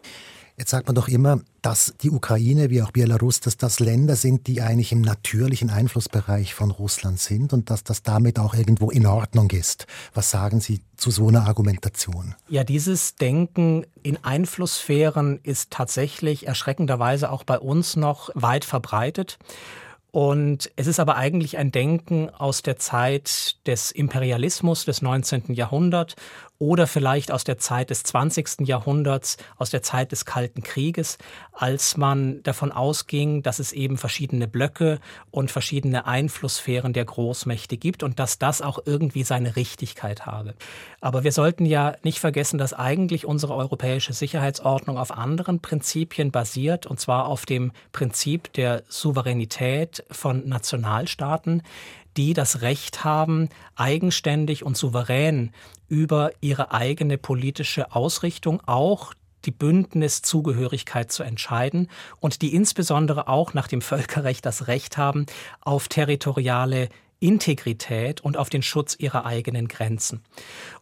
Jetzt 0.59 0.71
sagt 0.71 0.87
man 0.87 0.95
doch 0.95 1.07
immer, 1.07 1.41
dass 1.61 1.93
die 2.01 2.09
Ukraine 2.09 2.71
wie 2.71 2.81
auch 2.81 2.89
Belarus, 2.89 3.41
dass 3.41 3.57
das 3.57 3.79
Länder 3.79 4.15
sind, 4.15 4.47
die 4.47 4.63
eigentlich 4.63 4.91
im 4.91 5.01
natürlichen 5.01 5.69
Einflussbereich 5.69 6.55
von 6.55 6.71
Russland 6.71 7.19
sind 7.19 7.53
und 7.53 7.69
dass 7.69 7.83
das 7.83 8.01
damit 8.01 8.39
auch 8.39 8.55
irgendwo 8.55 8.89
in 8.89 9.05
Ordnung 9.05 9.51
ist. 9.51 9.85
Was 10.15 10.31
sagen 10.31 10.59
Sie 10.59 10.81
zu 10.95 11.11
so 11.11 11.27
einer 11.27 11.45
Argumentation? 11.45 12.33
Ja, 12.49 12.63
dieses 12.63 13.13
Denken 13.13 13.85
in 14.01 14.23
Einflusssphären 14.23 15.39
ist 15.43 15.69
tatsächlich 15.69 16.47
erschreckenderweise 16.47 17.31
auch 17.31 17.43
bei 17.43 17.59
uns 17.59 17.95
noch 17.95 18.31
weit 18.33 18.65
verbreitet. 18.65 19.37
Und 20.17 20.71
es 20.77 20.87
ist 20.87 20.99
aber 20.99 21.15
eigentlich 21.15 21.59
ein 21.59 21.71
Denken 21.71 22.31
aus 22.31 22.63
der 22.63 22.77
Zeit 22.77 23.55
des 23.67 23.91
Imperialismus 23.91 24.83
des 24.83 25.03
19. 25.03 25.53
Jahrhunderts 25.53 26.15
oder 26.59 26.87
vielleicht 26.87 27.31
aus 27.31 27.43
der 27.43 27.57
Zeit 27.57 27.89
des 27.89 28.03
20. 28.03 28.67
Jahrhunderts, 28.67 29.37
aus 29.57 29.69
der 29.69 29.83
Zeit 29.83 30.11
des 30.11 30.25
Kalten 30.25 30.63
Krieges, 30.63 31.17
als 31.51 31.97
man 31.97 32.41
davon 32.43 32.71
ausging, 32.71 33.43
dass 33.43 33.59
es 33.59 33.73
eben 33.73 33.97
verschiedene 33.97 34.47
Blöcke 34.47 34.99
und 35.31 35.51
verschiedene 35.51 36.05
Einflusssphären 36.05 36.93
der 36.93 37.05
Großmächte 37.05 37.77
gibt 37.77 38.03
und 38.03 38.19
dass 38.19 38.39
das 38.39 38.61
auch 38.61 38.79
irgendwie 38.85 39.23
seine 39.23 39.55
Richtigkeit 39.55 40.25
habe. 40.25 40.55
Aber 40.99 41.23
wir 41.23 41.31
sollten 41.31 41.65
ja 41.65 41.95
nicht 42.03 42.19
vergessen, 42.19 42.57
dass 42.57 42.73
eigentlich 42.73 43.25
unsere 43.25 43.55
europäische 43.55 44.13
Sicherheitsordnung 44.13 44.97
auf 44.97 45.11
anderen 45.11 45.61
Prinzipien 45.61 46.31
basiert, 46.31 46.85
und 46.85 46.99
zwar 46.99 47.27
auf 47.27 47.45
dem 47.45 47.71
Prinzip 47.91 48.51
der 48.53 48.83
Souveränität 48.87 50.03
von 50.09 50.47
Nationalstaaten, 50.47 51.61
die 52.17 52.33
das 52.33 52.61
Recht 52.61 53.03
haben, 53.03 53.49
eigenständig 53.75 54.63
und 54.65 54.75
souverän 54.75 55.51
über 55.87 56.31
ihre 56.41 56.71
eigene 56.71 57.17
politische 57.17 57.95
Ausrichtung, 57.95 58.61
auch 58.65 59.13
die 59.45 59.51
Bündniszugehörigkeit 59.51 61.11
zu 61.11 61.23
entscheiden 61.23 61.89
und 62.19 62.41
die 62.41 62.53
insbesondere 62.53 63.27
auch 63.27 63.53
nach 63.53 63.67
dem 63.67 63.81
Völkerrecht 63.81 64.45
das 64.45 64.67
Recht 64.67 64.97
haben 64.97 65.25
auf 65.61 65.87
territoriale 65.87 66.89
Integrität 67.19 68.21
und 68.21 68.37
auf 68.37 68.49
den 68.49 68.61
Schutz 68.61 68.95
ihrer 68.99 69.25
eigenen 69.25 69.67
Grenzen. 69.67 70.21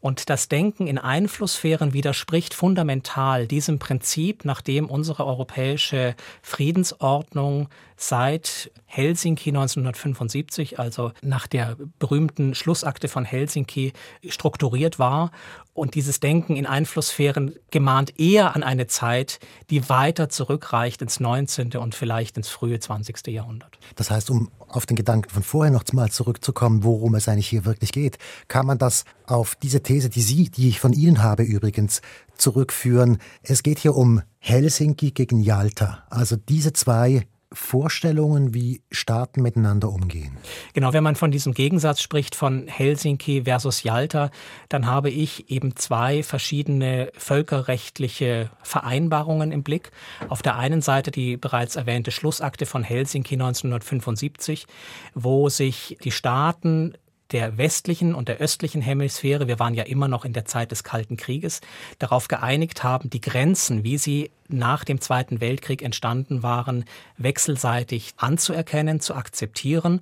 Und 0.02 0.30
das 0.30 0.50
Denken 0.50 0.88
in 0.88 0.98
Einflusssphären 0.98 1.94
widerspricht 1.94 2.54
fundamental 2.54 3.48
diesem 3.48 3.80
Prinzip, 3.80 4.44
nach 4.44 4.62
dem 4.62 4.90
unsere 4.90 5.26
europäische 5.26 6.16
Friedensordnung 6.42 7.70
seit 7.98 8.72
Helsinki 8.86 9.50
1975, 9.50 10.80
also 10.80 11.12
nach 11.22 11.48
der 11.48 11.78
berühmten 12.00 12.56
Schlussakte 12.56 13.08
von 13.08 13.26
Helsinki, 13.26 13.94
strukturiert 14.28 15.00
war. 15.00 15.32
Und 15.74 15.96
dieses 15.96 16.22
Denken 16.22 16.56
in 16.56 16.66
Einflusssphären 16.66 17.56
gemahnt 17.70 18.18
eher 18.18 18.56
an 18.56 18.64
eine 18.64 18.88
Zeit, 18.88 19.40
die 19.70 19.90
weiter 19.90 20.30
zurückreicht 20.30 21.02
ins 21.02 21.20
19. 21.20 21.76
und 21.76 21.96
vielleicht 21.96 22.38
ins 22.38 22.48
frühe 22.48 22.80
20. 22.80 23.28
Jahrhundert. 23.28 23.78
Das 23.96 24.10
heißt, 24.10 24.30
um 24.30 24.50
auf 24.70 24.86
den 24.86 24.96
Gedanken 24.96 25.30
von 25.30 25.44
vorher 25.44 25.74
noch 25.74 25.84
mal 25.92 26.10
zurückzukommen, 26.10 26.84
worum 26.84 27.16
es 27.16 27.28
eigentlich 27.28 27.50
hier 27.50 27.66
wirklich 27.66 27.92
geht, 27.92 28.18
kann 28.48 28.66
man 28.66 28.78
das 28.78 29.04
auf 29.26 29.56
diese 29.56 29.84
These, 29.84 30.10
die 30.10 30.22
Sie, 30.22 30.50
die 30.50 30.70
ich 30.70 30.80
von 30.80 30.94
Ihnen 30.94 31.22
habe 31.22 31.44
übrigens, 31.44 32.02
zurückführen. 32.38 33.18
Es 33.44 33.64
geht 33.64 33.80
hier 33.80 33.96
um 33.96 34.22
Helsinki 34.40 35.12
gegen 35.12 35.42
Yalta. 35.42 36.04
Also 36.10 36.38
diese 36.38 36.72
zwei 36.72 37.28
Vorstellungen, 37.52 38.54
wie 38.54 38.82
Staaten 38.92 39.42
miteinander 39.42 39.90
umgehen. 39.90 40.38
Genau, 40.74 40.94
wenn 40.94 41.04
man 41.04 41.16
von 41.16 41.32
diesem 41.32 41.54
Gegensatz 41.54 42.02
spricht 42.02 42.36
von 42.36 42.68
Helsinki 42.68 43.44
versus 43.44 43.84
Yalta, 43.84 44.32
dann 44.70 44.88
habe 44.88 45.10
ich 45.10 45.50
eben 45.50 45.76
zwei 45.76 46.24
verschiedene 46.24 47.12
völkerrechtliche 47.18 48.50
Vereinbarungen 48.64 49.52
im 49.52 49.64
Blick. 49.64 49.92
Auf 50.28 50.42
der 50.42 50.58
einen 50.58 50.82
Seite 50.82 51.12
die 51.12 51.38
bereits 51.38 51.76
erwähnte 51.76 52.12
Schlussakte 52.12 52.66
von 52.66 52.84
Helsinki 52.84 53.36
1975, 53.36 54.68
wo 55.14 55.50
sich 55.50 55.98
die 56.04 56.12
Staaten 56.12 56.96
der 57.32 57.58
westlichen 57.58 58.14
und 58.14 58.28
der 58.28 58.38
östlichen 58.38 58.82
Hemisphäre, 58.82 59.48
wir 59.48 59.60
waren 59.60 59.74
ja 59.74 59.84
immer 59.84 60.08
noch 60.08 60.26
in 60.26 60.34
der 60.34 60.46
Zeit 60.46 60.72
des 60.72 60.84
Kalten 60.84 61.18
Krieges, 61.18 61.62
darauf 62.00 62.28
geeinigt 62.28 62.84
haben, 62.84 63.10
die 63.10 63.22
Grenzen, 63.22 63.84
wie 63.84 63.98
sie 63.98 64.32
nach 64.48 64.84
dem 64.84 65.02
Zweiten 65.02 65.42
Weltkrieg 65.42 65.82
entstanden 65.82 66.44
waren, 66.44 66.86
wechselseitig 67.18 68.14
anzuerkennen, 68.18 69.00
zu 69.00 69.16
akzeptieren 69.16 70.02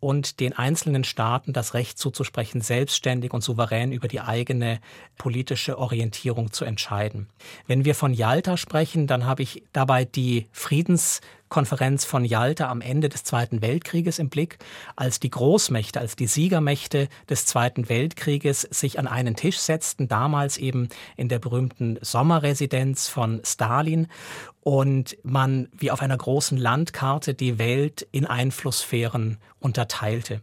und 0.00 0.40
den 0.40 0.52
einzelnen 0.52 1.04
Staaten 1.04 1.52
das 1.52 1.74
Recht 1.74 1.98
zuzusprechen, 1.98 2.60
selbstständig 2.60 3.32
und 3.32 3.42
souverän 3.42 3.92
über 3.92 4.08
die 4.08 4.20
eigene 4.20 4.80
politische 5.16 5.78
Orientierung 5.78 6.52
zu 6.52 6.64
entscheiden. 6.64 7.28
Wenn 7.66 7.84
wir 7.84 7.94
von 7.94 8.12
Yalta 8.12 8.56
sprechen, 8.56 9.06
dann 9.06 9.26
habe 9.26 9.42
ich 9.42 9.62
dabei 9.72 10.04
die 10.04 10.48
Friedenskonferenz 11.54 12.04
von 12.04 12.24
Yalta 12.24 12.68
am 12.68 12.80
Ende 12.80 13.08
des 13.08 13.22
Zweiten 13.22 13.62
Weltkrieges 13.62 14.18
im 14.18 14.28
Blick, 14.28 14.58
als 14.96 15.20
die 15.20 15.30
Großmächte, 15.30 16.00
als 16.00 16.16
die 16.16 16.26
Siegermächte 16.26 17.08
des 17.30 17.46
Zweiten 17.46 17.88
Weltkrieges 17.88 18.62
sich 18.62 18.98
an 18.98 19.06
einen 19.06 19.36
Tisch 19.36 19.58
setzten, 19.58 20.08
damals 20.08 20.56
eben 20.56 20.88
in 21.16 21.28
der 21.28 21.38
berühmten 21.38 21.96
Sommerresidenz 22.00 23.06
von 23.06 23.40
Stalin 23.44 24.08
und 24.62 25.16
man 25.22 25.68
wie 25.76 25.92
auf 25.92 26.02
einer 26.02 26.16
großen 26.16 26.58
Landkarte 26.58 27.34
die 27.34 27.56
Welt 27.58 28.04
in 28.10 28.26
Einflusssphären 28.26 29.38
unterteilte. 29.60 30.40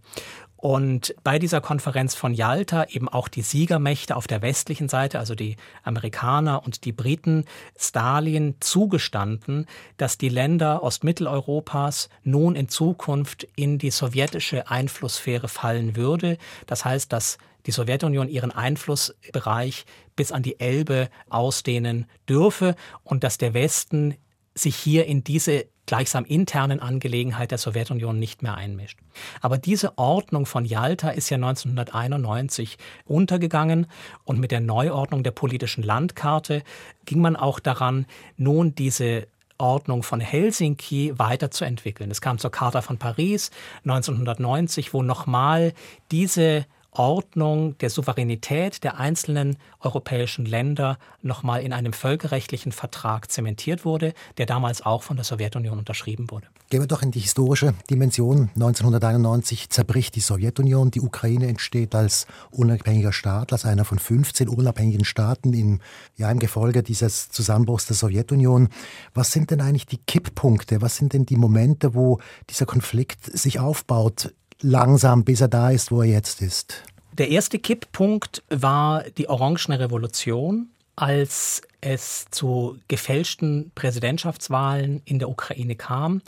Und 0.61 1.15
bei 1.23 1.39
dieser 1.39 1.59
Konferenz 1.59 2.13
von 2.13 2.35
Yalta 2.35 2.85
eben 2.89 3.09
auch 3.09 3.27
die 3.27 3.41
Siegermächte 3.41 4.15
auf 4.15 4.27
der 4.27 4.43
westlichen 4.43 4.89
Seite, 4.89 5.17
also 5.17 5.33
die 5.33 5.57
Amerikaner 5.83 6.63
und 6.63 6.85
die 6.85 6.91
Briten, 6.91 7.45
Stalin 7.75 8.55
zugestanden, 8.59 9.65
dass 9.97 10.19
die 10.19 10.29
Länder 10.29 10.83
Ostmitteleuropas 10.83 12.09
nun 12.23 12.55
in 12.55 12.69
Zukunft 12.69 13.47
in 13.55 13.79
die 13.79 13.89
sowjetische 13.89 14.69
Einflusssphäre 14.69 15.47
fallen 15.47 15.95
würde. 15.95 16.37
Das 16.67 16.85
heißt, 16.85 17.11
dass 17.11 17.39
die 17.65 17.71
Sowjetunion 17.71 18.29
ihren 18.29 18.51
Einflussbereich 18.51 19.85
bis 20.15 20.31
an 20.31 20.43
die 20.43 20.59
Elbe 20.59 21.09
ausdehnen 21.29 22.05
dürfe 22.29 22.75
und 23.03 23.23
dass 23.23 23.39
der 23.39 23.55
Westen 23.55 24.15
sich 24.53 24.75
hier 24.75 25.07
in 25.07 25.23
diese 25.23 25.65
gleichsam 25.91 26.24
internen 26.24 26.79
Angelegenheit 26.79 27.51
der 27.51 27.57
Sowjetunion 27.57 28.17
nicht 28.17 28.43
mehr 28.43 28.55
einmischt. 28.55 28.98
Aber 29.41 29.57
diese 29.57 29.98
Ordnung 29.98 30.45
von 30.45 30.63
Yalta 30.63 31.10
ist 31.10 31.29
ja 31.29 31.36
1991 31.36 32.77
untergegangen 33.03 33.88
und 34.24 34.39
mit 34.39 34.51
der 34.51 34.62
Neuordnung 34.62 35.21
der 35.21 35.31
politischen 35.31 35.83
Landkarte 35.83 36.63
ging 37.03 37.19
man 37.19 37.36
auch 37.36 37.60
daran, 37.60 38.05
nun 38.38 38.74
diese 38.74 39.27
Ordnung 39.57 40.01
von 40.01 40.21
Helsinki 40.21 41.12
weiterzuentwickeln. 41.19 42.10
Es 42.10 42.21
kam 42.21 42.38
zur 42.38 42.51
Charta 42.51 42.81
von 42.81 42.98
Paris 42.98 43.51
1990, 43.83 44.93
wo 44.93 45.03
nochmal 45.03 45.74
diese 46.10 46.65
Ordnung 46.91 47.77
der 47.77 47.89
Souveränität 47.89 48.83
der 48.83 49.00
einzelnen 49.00 49.57
europäischen 49.79 50.45
Länder 50.45 50.98
nochmal 51.21 51.62
in 51.62 51.71
einem 51.71 51.93
völkerrechtlichen 51.93 52.74
Vertrag 52.74 53.31
zementiert 53.31 53.86
wurde, 53.86 54.13
der 54.38 54.45
damals 54.45 54.81
auch 54.81 55.03
von 55.03 55.15
der 55.15 55.24
Sowjetunion 55.24 55.79
unterschrieben 55.79 56.29
wurde. 56.29 56.48
Gehen 56.69 56.81
wir 56.81 56.88
doch 56.88 57.01
in 57.01 57.12
die 57.12 57.19
historische 57.19 57.74
Dimension. 57.89 58.50
1991 58.55 59.69
zerbricht 59.69 60.15
die 60.15 60.21
Sowjetunion, 60.21 60.91
die 60.91 61.01
Ukraine 61.01 61.48
entsteht 61.48 61.95
als 61.95 62.27
unabhängiger 62.51 63.13
Staat, 63.13 63.53
als 63.53 63.65
einer 63.65 63.86
von 63.86 64.00
15 64.00 64.50
unabhängigen 64.50 65.05
Staaten 65.05 65.53
im, 65.53 65.79
ja, 66.17 66.29
im 66.29 66.39
Gefolge 66.39 66.83
dieses 66.83 67.29
Zusammenbruchs 67.29 67.88
der 67.88 67.95
Sowjetunion. 67.95 68.69
Was 69.13 69.31
sind 69.31 69.51
denn 69.51 69.62
eigentlich 69.62 69.86
die 69.86 69.98
Kipppunkte? 69.98 70.81
Was 70.81 70.98
sind 70.98 71.13
denn 71.13 71.25
die 71.25 71.38
Momente, 71.38 71.93
wo 71.93 72.19
dieser 72.50 72.65
Konflikt 72.65 73.25
sich 73.25 73.60
aufbaut? 73.60 74.33
Langsam, 74.61 75.23
bis 75.23 75.41
er 75.41 75.47
da 75.47 75.69
ist, 75.69 75.91
wo 75.91 76.01
er 76.01 76.09
jetzt 76.09 76.41
ist? 76.41 76.83
Der 77.17 77.29
erste 77.29 77.59
Kipppunkt 77.59 78.43
war 78.49 79.03
die 79.17 79.27
Orangene 79.27 79.79
Revolution, 79.79 80.69
als 81.01 81.63
es 81.81 82.27
zu 82.29 82.77
gefälschten 82.88 83.72
Präsidentschaftswahlen 83.74 85.01
in 85.03 85.17
der 85.17 85.29
Ukraine 85.29 85.75
kam, 85.75 86.22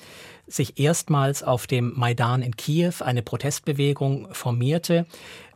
sich 0.48 0.80
erstmals 0.80 1.44
auf 1.44 1.68
dem 1.68 1.94
Maidan 1.96 2.42
in 2.42 2.58
Kiew 2.58 2.96
eine 3.02 3.22
Protestbewegung 3.22 4.34
formierte, 4.34 5.06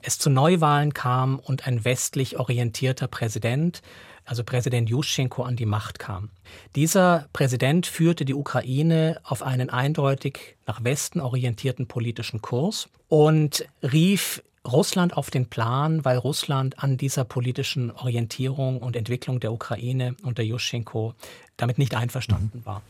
es 0.04 0.20
zu 0.20 0.30
Neuwahlen 0.30 0.94
kam 0.94 1.40
und 1.40 1.66
ein 1.66 1.84
westlich 1.84 2.38
orientierter 2.38 3.08
Präsident, 3.08 3.82
also 4.24 4.44
Präsident 4.44 4.88
Juschenko, 4.88 5.42
an 5.42 5.56
die 5.56 5.66
Macht 5.66 5.98
kam. 5.98 6.30
Dieser 6.76 7.28
Präsident 7.34 7.88
führte 7.88 8.24
die 8.24 8.36
Ukraine 8.36 9.20
auf 9.24 9.42
einen 9.42 9.72
eindeutig 9.72 10.58
nach 10.68 10.84
Westen 10.84 11.22
orientierten 11.22 11.88
politischen 11.88 12.44
Kurs 12.44 12.88
und 13.08 13.68
rief 13.82 14.44
Russland 14.68 15.16
auf 15.16 15.30
den 15.32 15.48
Plan, 15.48 16.04
weil 16.06 16.18
Russland 16.18 16.84
an 16.84 16.98
dieser 16.98 17.24
politischen 17.24 17.92
Orientierung 17.92 18.80
und 18.80 18.96
Entwicklung 18.96 19.40
der 19.40 19.54
Ukraine 19.54 20.16
unter 20.24 20.44
Juschenko 20.44 21.14
damit 21.56 21.78
nicht 21.78 21.96
einverstanden 21.96 22.60
mhm. 22.60 22.66
war. 22.66 22.82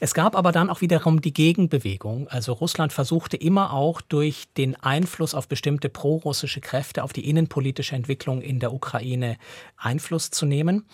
Es 0.00 0.14
gab 0.14 0.36
aber 0.36 0.52
dann 0.52 0.70
auch 0.70 0.80
wiederum 0.80 1.20
die 1.20 1.32
Gegenbewegung. 1.32 2.28
Also 2.28 2.52
Russland 2.52 2.92
versuchte 2.92 3.36
immer 3.36 3.72
auch 3.72 4.00
durch 4.00 4.48
den 4.56 4.76
Einfluss 4.76 5.34
auf 5.34 5.48
bestimmte 5.48 5.88
prorussische 5.88 6.60
Kräfte 6.60 7.02
auf 7.02 7.12
die 7.12 7.28
innenpolitische 7.28 7.96
Entwicklung 7.96 8.40
in 8.40 8.60
der 8.60 8.72
Ukraine 8.72 9.36
Einfluss 9.76 10.30
zu 10.30 10.46
nehmen. 10.46 10.86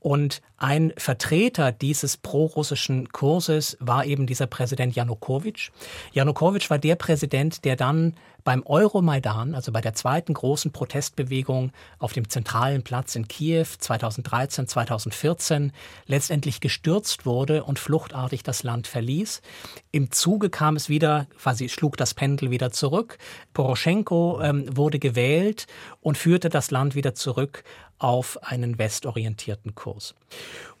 Und 0.00 0.42
ein 0.56 0.92
Vertreter 0.96 1.72
dieses 1.72 2.16
prorussischen 2.16 3.08
Kurses 3.10 3.76
war 3.80 4.04
eben 4.04 4.26
dieser 4.26 4.46
Präsident 4.46 4.94
Janukowitsch. 4.94 5.70
Janukowitsch 6.12 6.70
war 6.70 6.78
der 6.78 6.96
Präsident, 6.96 7.64
der 7.64 7.76
dann 7.76 8.14
beim 8.44 8.62
Euromaidan, 8.64 9.54
also 9.54 9.72
bei 9.72 9.80
der 9.80 9.94
zweiten 9.94 10.34
großen 10.34 10.72
Protestbewegung 10.72 11.72
auf 11.98 12.12
dem 12.12 12.28
zentralen 12.28 12.82
Platz 12.82 13.14
in 13.14 13.28
Kiew 13.28 13.66
2013, 13.78 14.66
2014 14.68 15.72
letztendlich 16.06 16.60
gestürzt 16.60 17.26
wurde 17.26 17.64
und 17.64 17.78
fluchtartig 17.78 18.42
das 18.42 18.62
Land 18.62 18.86
verließ. 18.86 19.42
Im 19.90 20.10
Zuge 20.10 20.50
kam 20.50 20.76
es 20.76 20.88
wieder, 20.88 21.26
quasi 21.38 21.68
schlug 21.68 21.96
das 21.96 22.14
Pendel 22.14 22.50
wieder 22.50 22.70
zurück. 22.70 23.18
Poroschenko 23.52 24.40
ähm, 24.42 24.76
wurde 24.76 24.98
gewählt 24.98 25.66
und 26.00 26.18
führte 26.18 26.48
das 26.48 26.70
Land 26.70 26.94
wieder 26.94 27.14
zurück 27.14 27.64
auf 27.98 28.42
einen 28.42 28.78
westorientierten 28.78 29.74
Kurs. 29.74 30.14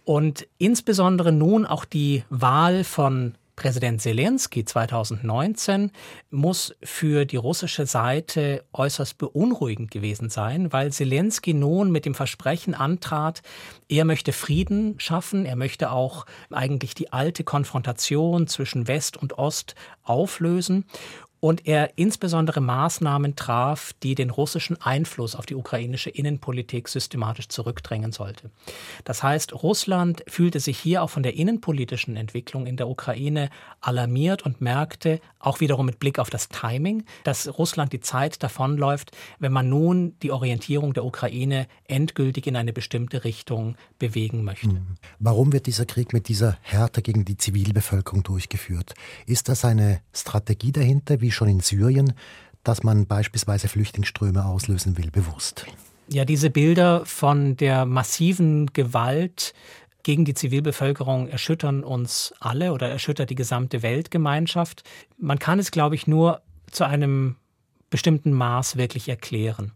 Und 0.04 0.48
insbesondere 0.58 1.30
nun 1.30 1.64
auch 1.64 1.84
die 1.84 2.24
Wahl 2.28 2.82
von 2.82 3.34
Präsident 3.62 4.02
Zelensky 4.02 4.64
2019 4.64 5.92
muss 6.30 6.74
für 6.82 7.24
die 7.24 7.36
russische 7.36 7.86
Seite 7.86 8.64
äußerst 8.72 9.18
beunruhigend 9.18 9.92
gewesen 9.92 10.30
sein, 10.30 10.72
weil 10.72 10.90
Zelensky 10.90 11.54
nun 11.54 11.92
mit 11.92 12.04
dem 12.04 12.16
Versprechen 12.16 12.74
antrat, 12.74 13.42
er 13.88 14.04
möchte 14.04 14.32
Frieden 14.32 14.98
schaffen, 14.98 15.46
er 15.46 15.54
möchte 15.54 15.92
auch 15.92 16.26
eigentlich 16.50 16.94
die 16.94 17.12
alte 17.12 17.44
Konfrontation 17.44 18.48
zwischen 18.48 18.88
West 18.88 19.16
und 19.16 19.38
Ost 19.38 19.76
auflösen 20.02 20.84
und 21.42 21.66
er 21.66 21.90
insbesondere 21.96 22.60
Maßnahmen 22.60 23.34
traf, 23.34 23.94
die 24.04 24.14
den 24.14 24.30
russischen 24.30 24.80
Einfluss 24.80 25.34
auf 25.34 25.44
die 25.44 25.56
ukrainische 25.56 26.08
Innenpolitik 26.08 26.86
systematisch 26.86 27.48
zurückdrängen 27.48 28.12
sollte. 28.12 28.52
Das 29.02 29.24
heißt, 29.24 29.52
Russland 29.52 30.22
fühlte 30.28 30.60
sich 30.60 30.78
hier 30.78 31.02
auch 31.02 31.10
von 31.10 31.24
der 31.24 31.34
innenpolitischen 31.34 32.14
Entwicklung 32.14 32.66
in 32.66 32.76
der 32.76 32.86
Ukraine 32.86 33.50
alarmiert 33.80 34.46
und 34.46 34.60
merkte, 34.60 35.20
auch 35.42 35.60
wiederum 35.60 35.86
mit 35.86 35.98
Blick 35.98 36.18
auf 36.18 36.30
das 36.30 36.48
Timing, 36.48 37.04
dass 37.24 37.58
Russland 37.58 37.92
die 37.92 38.00
Zeit 38.00 38.42
davonläuft, 38.42 39.10
wenn 39.38 39.52
man 39.52 39.68
nun 39.68 40.16
die 40.22 40.30
Orientierung 40.30 40.94
der 40.94 41.04
Ukraine 41.04 41.66
endgültig 41.86 42.46
in 42.46 42.56
eine 42.56 42.72
bestimmte 42.72 43.24
Richtung 43.24 43.76
bewegen 43.98 44.44
möchte. 44.44 44.68
Mhm. 44.68 44.96
Warum 45.18 45.52
wird 45.52 45.66
dieser 45.66 45.84
Krieg 45.84 46.12
mit 46.12 46.28
dieser 46.28 46.56
Härte 46.62 47.02
gegen 47.02 47.24
die 47.24 47.36
Zivilbevölkerung 47.36 48.22
durchgeführt? 48.22 48.94
Ist 49.26 49.48
das 49.48 49.64
eine 49.64 50.00
Strategie 50.12 50.72
dahinter, 50.72 51.20
wie 51.20 51.30
schon 51.30 51.48
in 51.48 51.60
Syrien, 51.60 52.14
dass 52.64 52.82
man 52.82 53.06
beispielsweise 53.06 53.68
Flüchtlingsströme 53.68 54.44
auslösen 54.44 54.96
will, 54.96 55.10
bewusst. 55.10 55.66
Ja, 56.08 56.24
diese 56.24 56.50
Bilder 56.50 57.06
von 57.06 57.56
der 57.56 57.86
massiven 57.86 58.66
Gewalt 58.72 59.54
gegen 60.02 60.24
die 60.24 60.34
Zivilbevölkerung 60.34 61.28
erschüttern 61.28 61.84
uns 61.84 62.34
alle 62.40 62.72
oder 62.72 62.88
erschüttert 62.88 63.30
die 63.30 63.34
gesamte 63.34 63.82
Weltgemeinschaft. 63.82 64.82
Man 65.18 65.38
kann 65.38 65.58
es, 65.58 65.70
glaube 65.70 65.94
ich, 65.94 66.06
nur 66.06 66.42
zu 66.70 66.84
einem 66.84 67.36
bestimmten 67.90 68.32
Maß 68.32 68.76
wirklich 68.76 69.08
erklären. 69.08 69.72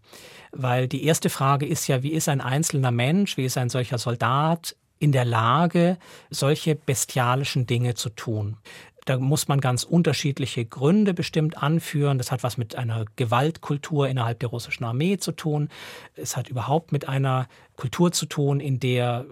Weil 0.52 0.88
die 0.88 1.04
erste 1.04 1.28
Frage 1.28 1.66
ist 1.66 1.86
ja, 1.86 2.02
wie 2.02 2.12
ist 2.12 2.28
ein 2.28 2.40
einzelner 2.40 2.90
Mensch, 2.90 3.36
wie 3.36 3.44
ist 3.44 3.58
ein 3.58 3.68
solcher 3.68 3.98
Soldat 3.98 4.74
in 4.98 5.12
der 5.12 5.26
Lage, 5.26 5.98
solche 6.30 6.74
bestialischen 6.74 7.66
Dinge 7.66 7.94
zu 7.94 8.08
tun. 8.08 8.56
Da 9.04 9.18
muss 9.18 9.46
man 9.46 9.60
ganz 9.60 9.84
unterschiedliche 9.84 10.64
Gründe 10.64 11.14
bestimmt 11.14 11.62
anführen. 11.62 12.18
Das 12.18 12.32
hat 12.32 12.42
was 12.42 12.56
mit 12.56 12.74
einer 12.74 13.04
Gewaltkultur 13.14 14.08
innerhalb 14.08 14.40
der 14.40 14.48
russischen 14.48 14.84
Armee 14.84 15.18
zu 15.18 15.30
tun. 15.30 15.68
Es 16.16 16.36
hat 16.36 16.48
überhaupt 16.48 16.90
mit 16.90 17.08
einer 17.08 17.46
Kultur 17.76 18.10
zu 18.10 18.26
tun, 18.26 18.58
in 18.58 18.80
der 18.80 19.26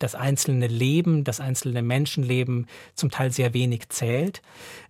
das 0.00 0.16
einzelne 0.16 0.66
Leben, 0.66 1.22
das 1.22 1.38
einzelne 1.38 1.82
Menschenleben 1.82 2.66
zum 2.94 3.10
Teil 3.10 3.30
sehr 3.30 3.54
wenig 3.54 3.90
zählt. 3.90 4.42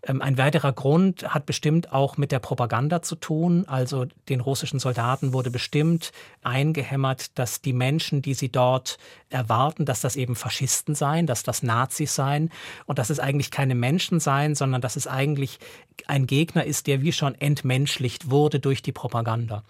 Ähm, 0.03 0.23
ein 0.23 0.39
weiterer 0.39 0.73
Grund 0.73 1.35
hat 1.35 1.45
bestimmt 1.45 1.93
auch 1.93 2.17
mit 2.17 2.33
der 2.33 2.39
Propaganda 2.39 3.03
zu 3.03 3.17
tun. 3.17 3.65
Also 3.69 4.07
den 4.29 4.41
russischen 4.41 4.79
Soldaten 4.79 5.35
wurde 5.35 5.51
bestimmt 5.51 6.13
eingehämmert, 6.43 7.39
dass 7.39 7.61
die 7.61 7.75
Menschen, 7.75 8.23
die 8.23 8.35
sie 8.35 8.51
dort 8.51 8.99
erwarten, 9.29 9.85
dass 9.85 10.01
das 10.01 10.17
eben 10.17 10.37
Faschisten 10.37 10.95
seien, 10.95 11.27
dass 11.27 11.43
das 11.43 11.63
Nazis 11.63 12.15
seien 12.15 12.51
und 12.87 12.99
dass 12.99 13.11
es 13.11 13.21
eigentlich 13.21 13.51
keine 13.51 13.75
Menschen 13.75 14.21
seien, 14.21 14.55
sondern 14.55 14.81
dass 14.81 14.97
es 14.97 15.07
eigentlich 15.07 15.59
ein 16.09 16.27
Gegner 16.27 16.65
ist, 16.65 16.87
der 16.87 17.03
wie 17.03 17.13
schon 17.13 17.35
entmenschlicht 17.35 18.31
wurde 18.31 18.61
durch 18.61 18.83
die 18.83 18.93
Propaganda. 18.93 19.63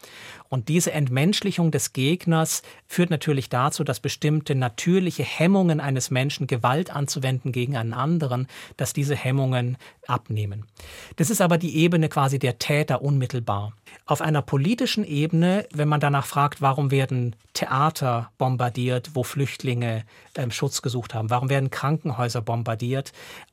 Und 0.48 0.68
diese 0.68 0.92
Entmenschlichung 0.92 1.70
des 1.70 1.92
Gegners 1.92 2.62
führt 2.88 3.10
natürlich 3.10 3.48
dazu, 3.48 3.84
dass 3.84 4.00
bestimmte 4.00 4.54
natürliche 4.54 5.22
Hemmungen 5.22 5.80
eines 5.80 6.10
Menschen, 6.10 6.46
Gewalt 6.46 6.94
anzuwenden 6.94 7.52
gegen 7.52 7.76
einen 7.76 7.94
anderen, 7.94 8.48
dass 8.76 8.92
diese 8.92 9.14
Hemmungen 9.14 9.78
abnehmen. 10.08 10.64
Das 11.16 11.30
ist 11.30 11.40
aber 11.40 11.56
die 11.56 11.76
Ebene 11.76 12.08
quasi 12.08 12.38
der 12.38 12.58
Täter 12.58 13.02
unmittelbar. 13.02 13.72
Auf 14.06 14.20
einer 14.20 14.42
politischen 14.42 15.04
Ebene, 15.04 15.66
wenn 15.72 15.88
man 15.88 16.00
danach 16.00 16.26
fragt, 16.26 16.60
warum 16.60 16.90
werden 16.90 17.36
Theater 17.54 18.30
bombardiert, 18.38 19.10
wo 19.14 19.22
Flüchtlinge 19.22 20.04
äh, 20.34 20.50
Schutz 20.50 20.82
gesucht 20.82 21.14
haben, 21.14 21.30
warum 21.30 21.48
werden 21.48 21.70
Krankenhäuser 21.70 22.42
bombardiert, 22.42 23.12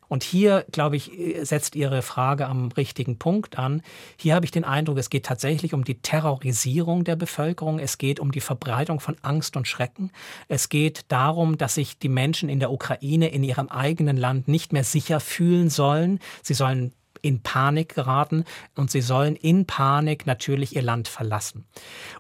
und 0.10 0.24
hier, 0.24 0.66
glaube 0.72 0.96
ich, 0.96 1.12
setzt 1.42 1.76
Ihre 1.76 2.02
Frage 2.02 2.48
am 2.48 2.70
richtigen 2.70 3.18
Punkt 3.18 3.60
an. 3.60 3.82
Hier 4.18 4.36
habe 4.36 4.46
ich 4.46 4.52
den 4.52 4.64
Eindruck, 4.64 4.98
es 4.98 5.10
geht 5.10 5.26
tatsächlich 5.26 5.74
um 5.74 5.84
die 5.84 6.00
Terrorisierung 6.00 7.04
der 7.04 7.16
Bevölkerung. 7.16 7.80
Es 7.80 7.98
geht 7.98 8.20
um 8.20 8.32
die 8.32 8.42
Verbreitung 8.42 9.00
von 9.00 9.18
Angst 9.22 9.58
und 9.58 9.68
Schrecken. 9.68 10.12
Es 10.48 10.70
geht 10.70 11.06
darum, 11.10 11.58
dass 11.58 11.76
sich 11.76 12.00
die 12.00 12.10
Menschen 12.10 12.50
in 12.50 12.60
der 12.60 12.72
Ukraine 12.72 13.30
in 13.30 13.44
ihrem 13.44 13.70
eigenen 13.70 14.18
Land 14.18 14.48
nicht 14.48 14.74
mehr 14.74 14.84
sicher 14.84 15.20
fühlen 15.20 15.70
sollen. 15.70 16.20
Sie 16.42 16.54
sollen 16.54 16.94
in 17.22 17.42
Panik 17.42 17.96
geraten 17.96 18.46
und 18.76 18.92
sie 18.92 19.02
sollen 19.02 19.36
in 19.36 19.66
Panik 19.66 20.26
natürlich 20.26 20.76
ihr 20.76 20.82
Land 20.82 21.08
verlassen. 21.08 21.66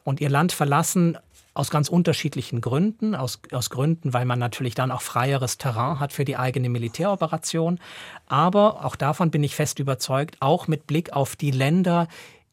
Und 0.04 0.21
ihr 0.21 0.30
Land 0.30 0.52
verlassen 0.52 1.17
aus 1.57 1.69
ganz 1.69 1.89
unterschiedlichen 1.89 2.61
Gründen. 2.61 3.15
Aus, 3.15 3.39
aus 3.51 3.69
Gründen, 3.69 4.13
weil 4.13 4.25
man 4.25 4.39
natürlich 4.39 4.75
dann 4.75 4.91
auch 4.91 5.01
freieres 5.01 5.57
Terrain 5.57 5.99
hat 5.99 6.13
für 6.13 6.25
die 6.25 6.37
eigene 6.37 6.69
Militäroperation. 6.69 7.79
Aber 8.27 8.85
auch 8.85 8.95
davon 8.95 9.31
bin 9.31 9.43
ich 9.43 9.55
fest 9.55 9.79
überzeugt, 9.79 10.37
auch 10.39 10.67
mit 10.67 10.87
Blick 10.87 11.13
auf 11.13 11.35
die 11.35 11.51
Länder, 11.51 12.07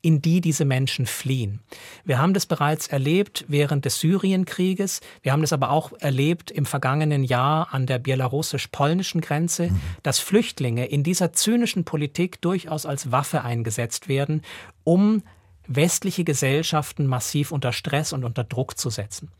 in 0.04 0.20
die 0.20 0.42
diese 0.42 0.66
Menschen 0.66 1.06
fliehen. 1.06 1.60
Wir 2.04 2.18
haben 2.18 2.34
das 2.34 2.44
bereits 2.44 2.88
erlebt 2.88 3.46
während 3.48 3.86
des 3.86 4.00
Syrienkrieges. 4.00 5.00
Wir 5.22 5.32
haben 5.32 5.40
das 5.40 5.54
aber 5.54 5.70
auch 5.70 5.92
erlebt 5.98 6.50
im 6.50 6.66
vergangenen 6.66 7.24
Jahr 7.24 7.72
an 7.72 7.86
der 7.86 7.98
belarussisch-polnischen 7.98 9.22
Grenze, 9.22 9.70
mhm. 9.70 9.80
dass 10.02 10.18
Flüchtlinge 10.18 10.84
in 10.84 11.04
dieser 11.04 11.32
zynischen 11.32 11.84
Politik 11.86 12.42
durchaus 12.42 12.84
als 12.84 13.12
Waffe 13.12 13.44
eingesetzt 13.44 14.06
werden, 14.06 14.42
um 14.84 15.22
westliche 15.66 16.24
Gesellschaften 16.24 17.06
massiv 17.06 17.52
unter 17.52 17.72
Stress 17.72 18.12
und 18.12 18.24
unter 18.24 18.44
Druck 18.44 18.78
zu 18.78 18.90
setzen. 18.90 19.30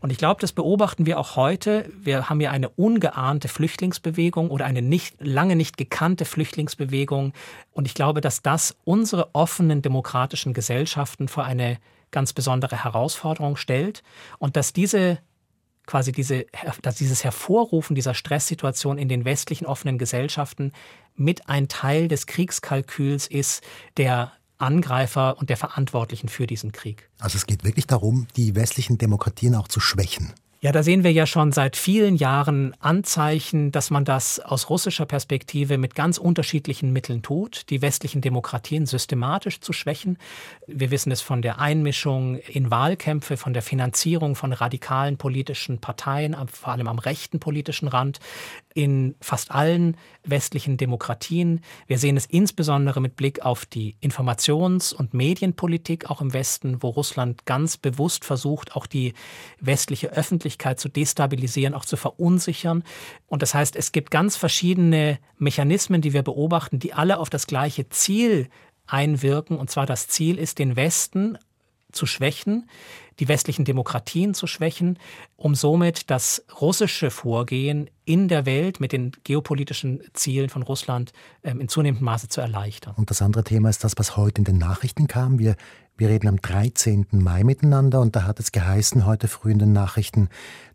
Und 0.00 0.10
ich 0.10 0.18
glaube, 0.18 0.40
das 0.40 0.52
beobachten 0.52 1.06
wir 1.06 1.18
auch 1.18 1.36
heute. 1.36 1.90
Wir 2.00 2.28
haben 2.30 2.40
ja 2.40 2.50
eine 2.50 2.68
ungeahnte 2.68 3.48
Flüchtlingsbewegung 3.48 4.50
oder 4.50 4.64
eine 4.64 4.82
nicht, 4.82 5.16
lange 5.20 5.56
nicht 5.56 5.76
gekannte 5.76 6.24
Flüchtlingsbewegung. 6.24 7.32
Und 7.72 7.86
ich 7.86 7.94
glaube, 7.94 8.20
dass 8.20 8.42
das 8.42 8.76
unsere 8.84 9.34
offenen 9.34 9.82
demokratischen 9.82 10.54
Gesellschaften 10.54 11.28
vor 11.28 11.44
eine 11.44 11.78
ganz 12.10 12.32
besondere 12.32 12.84
Herausforderung 12.84 13.56
stellt 13.56 14.02
und 14.38 14.56
dass 14.56 14.72
diese 14.72 15.18
quasi 15.88 16.12
diese, 16.12 16.46
dass 16.82 16.96
dieses 16.96 17.24
Hervorrufen 17.24 17.96
dieser 17.96 18.12
Stresssituation 18.14 18.98
in 18.98 19.08
den 19.08 19.24
westlichen 19.24 19.64
offenen 19.64 19.96
Gesellschaften 19.96 20.72
mit 21.16 21.48
ein 21.48 21.66
Teil 21.66 22.08
des 22.08 22.26
Kriegskalküls 22.26 23.26
ist, 23.26 23.64
der 23.96 24.32
Angreifer 24.58 25.38
und 25.38 25.50
der 25.50 25.56
Verantwortlichen 25.56 26.28
für 26.28 26.46
diesen 26.46 26.72
Krieg. 26.72 27.08
Also 27.18 27.36
es 27.36 27.46
geht 27.46 27.64
wirklich 27.64 27.86
darum, 27.86 28.26
die 28.36 28.54
westlichen 28.54 28.98
Demokratien 28.98 29.54
auch 29.54 29.68
zu 29.68 29.80
schwächen. 29.80 30.32
Ja, 30.60 30.72
da 30.72 30.82
sehen 30.82 31.04
wir 31.04 31.12
ja 31.12 31.24
schon 31.24 31.52
seit 31.52 31.76
vielen 31.76 32.16
Jahren 32.16 32.74
Anzeichen, 32.80 33.70
dass 33.70 33.90
man 33.90 34.04
das 34.04 34.40
aus 34.40 34.68
russischer 34.68 35.06
Perspektive 35.06 35.78
mit 35.78 35.94
ganz 35.94 36.18
unterschiedlichen 36.18 36.92
Mitteln 36.92 37.22
tut, 37.22 37.70
die 37.70 37.80
westlichen 37.80 38.22
Demokratien 38.22 38.84
systematisch 38.84 39.60
zu 39.60 39.72
schwächen. 39.72 40.18
Wir 40.66 40.90
wissen 40.90 41.12
es 41.12 41.20
von 41.20 41.42
der 41.42 41.60
Einmischung 41.60 42.38
in 42.38 42.72
Wahlkämpfe, 42.72 43.36
von 43.36 43.52
der 43.52 43.62
Finanzierung 43.62 44.34
von 44.34 44.52
radikalen 44.52 45.16
politischen 45.16 45.78
Parteien, 45.78 46.36
vor 46.50 46.72
allem 46.72 46.88
am 46.88 46.98
rechten 46.98 47.38
politischen 47.38 47.86
Rand, 47.86 48.18
in 48.78 49.16
fast 49.20 49.50
allen 49.50 49.96
westlichen 50.22 50.76
Demokratien. 50.76 51.62
Wir 51.88 51.98
sehen 51.98 52.16
es 52.16 52.26
insbesondere 52.26 53.00
mit 53.00 53.16
Blick 53.16 53.44
auf 53.44 53.66
die 53.66 53.96
Informations- 54.00 54.94
und 54.94 55.14
Medienpolitik 55.14 56.08
auch 56.08 56.20
im 56.20 56.32
Westen, 56.32 56.80
wo 56.80 56.90
Russland 56.90 57.44
ganz 57.44 57.76
bewusst 57.76 58.24
versucht, 58.24 58.76
auch 58.76 58.86
die 58.86 59.14
westliche 59.58 60.12
Öffentlichkeit 60.12 60.78
zu 60.78 60.88
destabilisieren, 60.88 61.74
auch 61.74 61.86
zu 61.86 61.96
verunsichern. 61.96 62.84
Und 63.26 63.42
das 63.42 63.52
heißt, 63.52 63.74
es 63.74 63.90
gibt 63.90 64.12
ganz 64.12 64.36
verschiedene 64.36 65.18
Mechanismen, 65.38 66.00
die 66.00 66.12
wir 66.12 66.22
beobachten, 66.22 66.78
die 66.78 66.92
alle 66.92 67.18
auf 67.18 67.30
das 67.30 67.48
gleiche 67.48 67.88
Ziel 67.88 68.48
einwirken. 68.86 69.58
Und 69.58 69.70
zwar 69.70 69.86
das 69.86 70.06
Ziel 70.06 70.38
ist, 70.38 70.60
den 70.60 70.76
Westen 70.76 71.36
zu 71.92 72.06
schwächen, 72.06 72.68
die 73.18 73.28
westlichen 73.28 73.64
Demokratien 73.64 74.34
zu 74.34 74.46
schwächen, 74.46 74.98
um 75.36 75.54
somit 75.54 76.10
das 76.10 76.44
russische 76.60 77.10
Vorgehen 77.10 77.90
in 78.04 78.28
der 78.28 78.46
Welt 78.46 78.80
mit 78.80 78.92
den 78.92 79.12
geopolitischen 79.24 80.02
Zielen 80.12 80.48
von 80.50 80.62
Russland 80.62 81.12
ähm, 81.42 81.60
in 81.60 81.68
zunehmendem 81.68 82.04
Maße 82.04 82.28
zu 82.28 82.40
erleichtern. 82.40 82.94
Und 82.96 83.10
das 83.10 83.22
andere 83.22 83.44
Thema 83.44 83.70
ist 83.70 83.84
das, 83.84 83.94
was 83.96 84.16
heute 84.16 84.40
in 84.40 84.44
den 84.44 84.58
Nachrichten 84.58 85.08
kam. 85.08 85.38
Wir, 85.38 85.56
wir 85.96 86.08
reden 86.08 86.28
am 86.28 86.40
13. 86.40 87.06
Mai 87.12 87.42
miteinander 87.42 88.00
und 88.00 88.14
da 88.14 88.24
hat 88.24 88.38
es 88.38 88.52
geheißen 88.52 89.04
heute 89.04 89.28
früh 89.28 89.50
in 89.50 89.58
den 89.58 89.72
Nachrichten, 89.72 90.28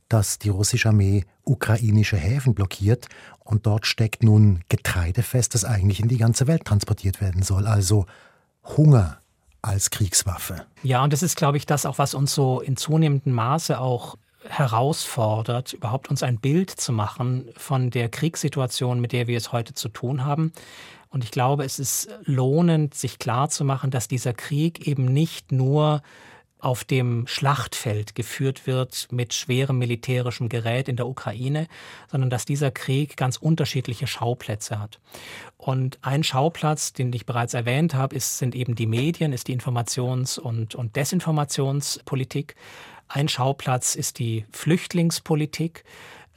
dass 0.10 0.38
die 0.38 0.50
russische 0.50 0.90
Armee 0.90 1.26
ukrainische 1.44 2.18
Häfen 2.18 2.54
blockiert 2.54 3.08
und 3.40 3.66
dort 3.66 3.86
steckt 3.86 4.24
nun 4.24 4.62
Getreide 4.70 5.24
fest, 5.24 5.54
das 5.54 5.66
eigentlich 5.66 6.00
in 6.00 6.08
die 6.08 6.18
ganze 6.18 6.48
Welt 6.48 6.66
transportiert 6.66 7.22
werden 7.22 7.42
soll. 7.42 7.68
Also 7.68 8.06
Hunger 8.78 9.23
als 9.64 9.90
Kriegswaffe. 9.90 10.66
Ja, 10.84 11.04
und 11.04 11.12
das 11.12 11.24
ist, 11.24 11.36
glaube 11.36 11.58
ich, 11.58 11.66
das 11.66 11.88
auch, 11.88 11.98
was 11.98 12.14
uns 12.14 12.36
so 12.36 12.60
in 12.60 12.78
zunehmendem 12.78 13.34
Maße 13.34 13.80
auch 13.80 14.18
herausfordert, 14.48 15.74
überhaupt 15.74 16.10
uns 16.10 16.22
ein 16.22 16.38
Bild 16.38 16.70
zu 16.70 16.92
machen 16.92 17.50
von 17.56 17.90
der 17.90 18.10
Kriegssituation, 18.10 19.00
mit 19.00 19.14
der 19.14 19.28
wir 19.28 19.38
es 19.38 19.52
heute 19.52 19.74
zu 19.74 19.90
tun 19.90 20.26
haben. 20.26 20.52
Und 21.10 21.24
ich 21.24 21.32
glaube, 21.32 21.64
es 21.64 21.80
ist 21.80 22.10
lohnend, 22.26 22.94
sich 22.94 23.20
klarzumachen, 23.20 23.90
dass 23.90 24.08
dieser 24.08 24.34
Krieg 24.34 24.86
eben 24.86 25.06
nicht 25.06 25.52
nur 25.52 26.02
auf 26.64 26.84
dem 26.84 27.28
Schlachtfeld 27.28 28.16
geführt 28.16 28.66
wird 28.68 29.08
mit 29.12 29.34
schwerem 29.34 29.78
militärischem 29.78 30.50
Gerät 30.50 30.88
in 30.88 30.96
der 30.96 31.08
Ukraine, 31.08 31.68
sondern 32.10 32.30
dass 32.30 32.46
dieser 32.46 32.72
Krieg 32.72 33.18
ganz 33.18 33.38
unterschiedliche 33.38 34.08
Schauplätze 34.08 34.80
hat. 34.80 35.00
Und 35.58 36.00
ein 36.02 36.24
Schauplatz, 36.24 36.94
den 36.94 37.12
ich 37.12 37.26
bereits 37.26 37.54
erwähnt 37.54 37.94
habe, 37.94 38.16
ist, 38.16 38.38
sind 38.38 38.56
eben 38.56 38.76
die 38.76 38.88
Medien, 38.88 39.34
ist 39.34 39.48
die 39.48 39.58
Informations- 39.58 40.40
und, 40.40 40.76
und 40.76 40.96
Desinformationspolitik. 40.96 42.56
Ein 43.08 43.28
Schauplatz 43.28 43.96
ist 43.96 44.20
die 44.20 44.46
Flüchtlingspolitik. 44.52 45.84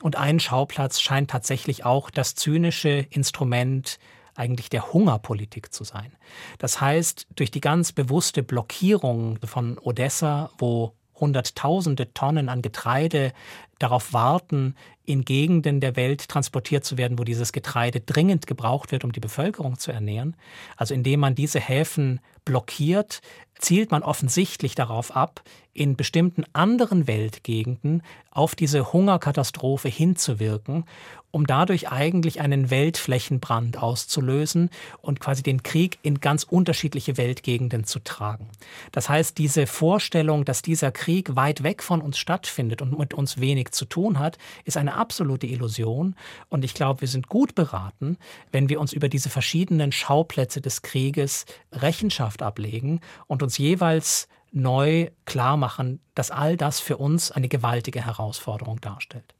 Und 0.02 0.16
ein 0.16 0.40
Schauplatz 0.40 1.00
scheint 1.00 1.30
tatsächlich 1.30 1.84
auch 1.84 2.10
das 2.10 2.34
zynische 2.34 3.06
Instrument 3.10 3.98
eigentlich 4.36 4.70
der 4.70 4.92
Hungerpolitik 4.92 5.72
zu 5.72 5.84
sein. 5.84 6.12
Das 6.58 6.80
heißt, 6.80 7.26
durch 7.34 7.50
die 7.50 7.60
ganz 7.60 7.92
bewusste 7.92 8.42
Blockierung 8.42 9.38
von 9.44 9.78
Odessa, 9.78 10.50
wo 10.58 10.92
Hunderttausende 11.18 12.12
Tonnen 12.12 12.48
an 12.48 12.62
Getreide 12.62 13.32
darauf 13.78 14.12
warten, 14.12 14.74
in 15.04 15.24
Gegenden 15.24 15.80
der 15.80 15.96
Welt 15.96 16.28
transportiert 16.28 16.84
zu 16.84 16.96
werden, 16.96 17.18
wo 17.18 17.24
dieses 17.24 17.52
Getreide 17.52 18.00
dringend 18.00 18.46
gebraucht 18.46 18.92
wird, 18.92 19.04
um 19.04 19.12
die 19.12 19.20
Bevölkerung 19.20 19.78
zu 19.78 19.92
ernähren. 19.92 20.36
Also 20.76 20.94
indem 20.94 21.20
man 21.20 21.34
diese 21.34 21.60
Häfen 21.60 22.20
blockiert, 22.44 23.20
zielt 23.58 23.90
man 23.90 24.02
offensichtlich 24.02 24.74
darauf 24.74 25.14
ab, 25.14 25.42
in 25.72 25.96
bestimmten 25.96 26.44
anderen 26.52 27.06
Weltgegenden 27.06 28.02
auf 28.30 28.54
diese 28.54 28.92
Hungerkatastrophe 28.92 29.88
hinzuwirken, 29.88 30.84
um 31.30 31.46
dadurch 31.46 31.90
eigentlich 31.90 32.40
einen 32.40 32.70
Weltflächenbrand 32.70 33.82
auszulösen 33.82 34.70
und 35.02 35.20
quasi 35.20 35.42
den 35.42 35.62
Krieg 35.62 35.98
in 36.02 36.20
ganz 36.20 36.44
unterschiedliche 36.44 37.18
Weltgegenden 37.18 37.84
zu 37.84 37.98
tragen. 37.98 38.48
Das 38.90 39.10
heißt, 39.10 39.36
diese 39.36 39.66
Vorstellung, 39.66 40.46
dass 40.46 40.62
dieser 40.62 40.92
Krieg 40.92 41.36
weit 41.36 41.62
weg 41.62 41.82
von 41.82 42.00
uns 42.00 42.16
stattfindet 42.16 42.80
und 42.80 42.98
mit 42.98 43.12
uns 43.12 43.38
wenig 43.38 43.65
zu 43.74 43.84
tun 43.84 44.18
hat, 44.18 44.38
ist 44.64 44.76
eine 44.76 44.94
absolute 44.94 45.46
Illusion. 45.46 46.14
Und 46.48 46.64
ich 46.64 46.74
glaube, 46.74 47.02
wir 47.02 47.08
sind 47.08 47.28
gut 47.28 47.54
beraten, 47.54 48.18
wenn 48.52 48.68
wir 48.68 48.80
uns 48.80 48.92
über 48.92 49.08
diese 49.08 49.30
verschiedenen 49.30 49.92
Schauplätze 49.92 50.60
des 50.60 50.82
Krieges 50.82 51.46
Rechenschaft 51.72 52.42
ablegen 52.42 53.00
und 53.26 53.42
uns 53.42 53.58
jeweils 53.58 54.28
neu 54.52 55.10
klar 55.24 55.56
machen, 55.56 56.00
dass 56.14 56.30
all 56.30 56.56
das 56.56 56.80
für 56.80 56.96
uns 56.96 57.30
eine 57.30 57.48
gewaltige 57.48 58.04
Herausforderung 58.04 58.80
darstellt. 58.80 59.34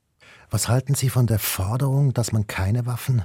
Was 0.50 0.68
halten 0.68 0.94
Sie 0.94 1.08
von 1.08 1.26
der 1.26 1.38
Forderung, 1.38 2.12
dass 2.12 2.32
man 2.32 2.46
keine 2.46 2.86
Waffen 2.86 3.24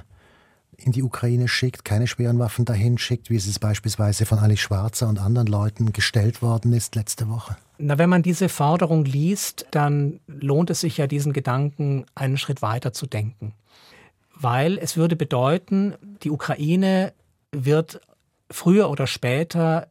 in 0.84 0.92
die 0.92 1.02
Ukraine 1.02 1.48
schickt, 1.48 1.84
keine 1.84 2.06
schweren 2.06 2.38
Waffen 2.38 2.64
dahin 2.64 2.98
schickt, 2.98 3.30
wie 3.30 3.36
es 3.36 3.58
beispielsweise 3.58 4.26
von 4.26 4.38
Ali 4.38 4.56
Schwarzer 4.56 5.08
und 5.08 5.18
anderen 5.18 5.46
Leuten 5.46 5.92
gestellt 5.92 6.42
worden 6.42 6.72
ist 6.72 6.94
letzte 6.94 7.28
Woche? 7.28 7.56
Na, 7.78 7.98
wenn 7.98 8.10
man 8.10 8.22
diese 8.22 8.48
Forderung 8.48 9.04
liest, 9.04 9.66
dann 9.70 10.20
lohnt 10.26 10.70
es 10.70 10.80
sich 10.80 10.98
ja, 10.98 11.06
diesen 11.06 11.32
Gedanken 11.32 12.06
einen 12.14 12.36
Schritt 12.36 12.62
weiter 12.62 12.92
zu 12.92 13.06
denken. 13.06 13.54
Weil 14.34 14.78
es 14.78 14.96
würde 14.96 15.16
bedeuten, 15.16 15.94
die 16.22 16.30
Ukraine 16.30 17.12
wird 17.52 18.00
früher 18.50 18.90
oder 18.90 19.06
später 19.06 19.88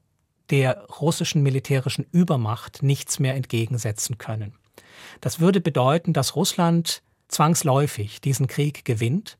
der 0.50 0.86
russischen 1.00 1.44
militärischen 1.44 2.06
Übermacht 2.12 2.84
nichts 2.84 3.20
mehr 3.20 3.36
entgegensetzen 3.36 4.18
können. 4.18 4.54
Das 5.22 5.40
würde 5.40 5.62
bedeuten, 5.62 6.14
dass 6.14 6.36
Russland 6.36 7.02
zwangsläufig 7.28 8.22
diesen 8.22 8.48
Krieg 8.48 8.86
gewinnt. 8.86 9.38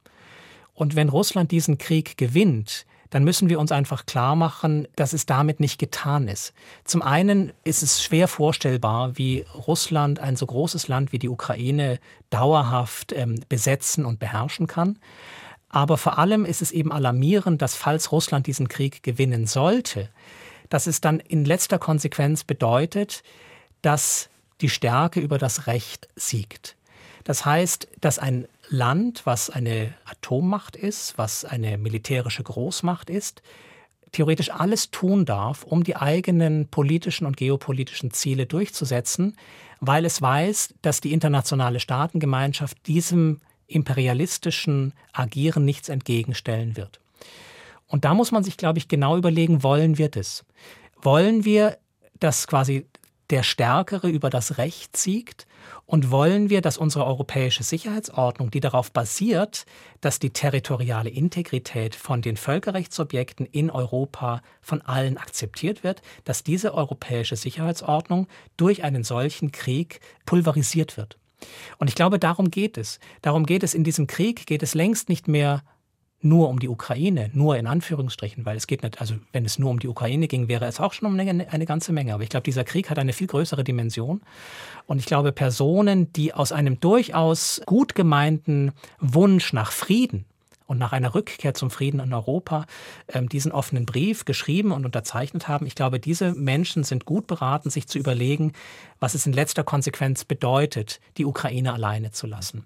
Und 0.74 0.96
wenn 0.96 1.10
Russland 1.10 1.52
diesen 1.52 1.78
Krieg 1.78 2.18
gewinnt, 2.18 2.86
dann 3.12 3.26
müssen 3.26 3.50
wir 3.50 3.60
uns 3.60 3.74
einfach 3.74 4.06
klar 4.06 4.36
machen, 4.36 4.88
dass 4.96 5.12
es 5.12 5.26
damit 5.26 5.60
nicht 5.60 5.78
getan 5.78 6.30
ist. 6.30 6.54
Zum 6.86 7.02
einen 7.02 7.52
ist 7.66 7.84
es 7.84 8.02
schwer 8.02 8.28
vorstellbar, 8.30 9.18
wie 9.18 9.46
Russland 9.68 10.20
ein 10.20 10.38
so 10.38 10.46
großes 10.46 10.88
Land 10.88 11.12
wie 11.12 11.20
die 11.20 11.28
Ukraine 11.28 12.00
dauerhaft 12.30 13.12
ähm, 13.12 13.42
besetzen 13.50 14.06
und 14.06 14.20
beherrschen 14.20 14.66
kann. 14.66 14.98
Aber 15.68 15.98
vor 15.98 16.20
allem 16.20 16.46
ist 16.46 16.62
es 16.62 16.72
eben 16.72 16.92
alarmierend, 16.92 17.62
dass 17.62 17.76
falls 17.76 18.14
Russland 18.14 18.48
diesen 18.48 18.70
Krieg 18.70 19.04
gewinnen 19.04 19.46
sollte, 19.46 20.10
dass 20.70 20.88
es 20.88 21.02
dann 21.02 21.20
in 21.20 21.44
letzter 21.44 21.80
Konsequenz 21.80 22.46
bedeutet, 22.46 23.24
dass 23.82 24.30
die 24.62 24.70
Stärke 24.70 25.20
über 25.20 25.38
das 25.38 25.68
Recht 25.68 26.08
siegt. 26.16 26.78
Das 27.26 27.46
heißt, 27.46 27.90
dass 28.00 28.20
ein 28.20 28.48
Land, 28.72 29.26
was 29.26 29.50
eine 29.50 29.94
Atommacht 30.06 30.78
ist, 30.78 31.18
was 31.18 31.44
eine 31.44 31.78
militärische 31.78 32.42
Großmacht 32.42 33.10
ist, 33.10 33.42
theoretisch 34.14 34.50
alles 34.50 34.92
tun 34.92 35.26
darf, 35.26 35.64
um 35.64 35.84
die 35.84 35.98
eigenen 35.98 36.70
politischen 36.70 37.26
und 37.26 37.36
geopolitischen 37.36 38.12
Ziele 38.12 38.46
durchzusetzen, 38.46 39.36
weil 39.82 40.06
es 40.06 40.22
weiß, 40.22 40.74
dass 40.82 41.02
die 41.02 41.12
internationale 41.12 41.82
Staatengemeinschaft 41.82 42.88
diesem 42.88 43.42
imperialistischen 43.68 44.94
Agieren 45.12 45.66
nichts 45.66 45.90
entgegenstellen 45.90 46.78
wird. 46.78 47.02
Und 47.88 48.06
da 48.06 48.14
muss 48.14 48.32
man 48.32 48.44
sich, 48.44 48.56
glaube 48.56 48.80
ich, 48.80 48.88
genau 48.88 49.18
überlegen, 49.18 49.64
wollen 49.64 49.98
wir 49.98 50.08
das? 50.08 50.46
Wollen 51.02 51.44
wir, 51.44 51.78
dass 52.20 52.48
quasi 52.48 52.86
der 53.32 53.44
Stärkere 53.44 54.10
über 54.10 54.30
das 54.30 54.58
Recht 54.58 54.96
siegt? 54.98 55.48
Und 55.86 56.12
wollen 56.12 56.50
wir, 56.50 56.62
dass 56.62 56.78
unsere 56.78 57.06
europäische 57.06 57.64
Sicherheitsordnung, 57.64 58.52
die 58.52 58.60
darauf 58.60 58.92
basiert, 58.92 59.66
dass 60.00 60.20
die 60.20 60.32
territoriale 60.32 61.10
Integrität 61.10 61.96
von 61.96 62.22
den 62.22 62.38
Völkerrechtsobjekten 62.38 63.46
in 63.46 63.70
Europa 63.70 64.42
von 64.62 64.82
allen 64.82 65.18
akzeptiert 65.18 65.84
wird, 65.84 66.02
dass 66.24 66.44
diese 66.44 66.74
europäische 66.74 67.36
Sicherheitsordnung 67.36 68.28
durch 68.58 68.84
einen 68.84 69.04
solchen 69.04 69.52
Krieg 69.52 70.00
pulverisiert 70.26 70.98
wird? 70.98 71.18
Und 71.78 71.90
ich 71.90 71.96
glaube, 71.96 72.20
darum 72.20 72.52
geht 72.52 72.78
es. 72.78 73.00
Darum 73.22 73.46
geht 73.46 73.64
es 73.64 73.74
in 73.74 73.84
diesem 73.84 74.08
Krieg, 74.08 74.46
geht 74.46 74.64
es 74.64 74.74
längst 74.76 75.10
nicht 75.10 75.28
mehr 75.28 75.64
nur 76.22 76.50
um 76.50 76.60
die 76.60 76.70
Ukraine, 76.70 77.30
nur 77.34 77.58
in 77.58 77.68
Anführungsstrichen, 77.68 78.46
weil 78.46 78.58
es 78.58 78.68
geht 78.68 78.84
nicht, 78.84 79.02
also 79.02 79.16
wenn 79.32 79.46
es 79.46 79.60
nur 79.60 79.70
um 79.70 79.80
die 79.80 79.88
Ukraine 79.88 80.28
ging, 80.28 80.48
wäre 80.48 80.66
es 80.66 80.80
auch 80.80 80.94
schon 80.94 81.08
um 81.08 81.20
eine, 81.20 81.52
eine 81.52 81.66
ganze 81.66 81.94
Menge. 81.94 82.14
Aber 82.14 82.24
ich 82.24 82.30
glaube, 82.30 82.44
dieser 82.44 82.64
Krieg 82.64 82.90
hat 82.90 83.00
eine 83.00 83.14
viel 83.14 83.28
größere 83.28 83.64
Dimension. 83.64 84.22
Und 84.86 85.00
ich 85.00 85.06
glaube, 85.06 85.32
Personen, 85.32 86.12
die 86.14 86.34
aus 86.34 86.52
einem 86.52 86.80
durchaus 86.80 87.62
gut 87.66 87.96
gemeinten 87.96 88.72
Wunsch 89.00 89.54
nach 89.54 89.72
Frieden 89.72 90.26
und 90.72 90.78
nach 90.78 90.94
einer 90.94 91.14
Rückkehr 91.14 91.54
zum 91.54 91.70
Frieden 91.70 92.00
in 92.00 92.14
Europa 92.14 92.66
ähm, 93.10 93.28
diesen 93.28 93.52
offenen 93.52 93.86
Brief 93.86 94.24
geschrieben 94.24 94.72
und 94.72 94.86
unterzeichnet 94.86 95.50
haben. 95.50 95.66
Ich 95.66 95.76
glaube, 95.76 96.00
diese 96.00 96.34
Menschen 96.34 96.86
sind 96.86 97.04
gut 97.04 97.28
beraten, 97.28 97.70
sich 97.70 97.88
zu 97.88 98.00
überlegen, 98.00 98.54
was 99.02 99.14
es 99.14 99.26
in 99.26 99.34
letzter 99.34 99.66
Konsequenz 99.66 100.24
bedeutet, 100.24 101.02
die 101.18 101.26
Ukraine 101.26 101.74
alleine 101.74 102.12
zu 102.12 102.26
lassen. 102.26 102.66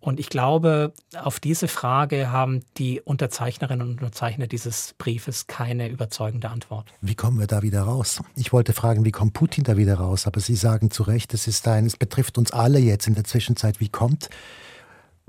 Und 0.00 0.18
ich 0.18 0.30
glaube, 0.30 0.94
auf 1.14 1.40
diese 1.40 1.68
Frage 1.68 2.32
haben 2.32 2.62
die 2.78 3.02
Unterzeichnerinnen 3.02 3.86
und 3.86 4.00
Unterzeichner 4.00 4.46
dieses 4.46 4.94
Briefes 4.96 5.46
keine 5.46 5.88
überzeugende 5.88 6.48
Antwort. 6.48 6.86
Wie 7.02 7.14
kommen 7.14 7.38
wir 7.38 7.46
da 7.46 7.60
wieder 7.62 7.82
raus? 7.82 8.22
Ich 8.34 8.52
wollte 8.52 8.72
fragen, 8.72 9.04
wie 9.04 9.12
kommt 9.12 9.34
Putin 9.34 9.64
da 9.64 9.76
wieder 9.76 9.96
raus? 9.96 10.26
Aber 10.26 10.40
Sie 10.40 10.56
sagen 10.56 10.90
zu 10.90 11.02
Recht, 11.02 11.34
es 11.34 11.46
ist 11.46 11.68
ein, 11.68 11.84
es 11.84 11.96
betrifft 11.96 12.38
uns 12.38 12.50
alle 12.50 12.78
jetzt 12.78 13.08
in 13.08 13.14
der 13.14 13.24
Zwischenzeit. 13.24 13.80
Wie 13.80 13.90
kommt 13.90 14.30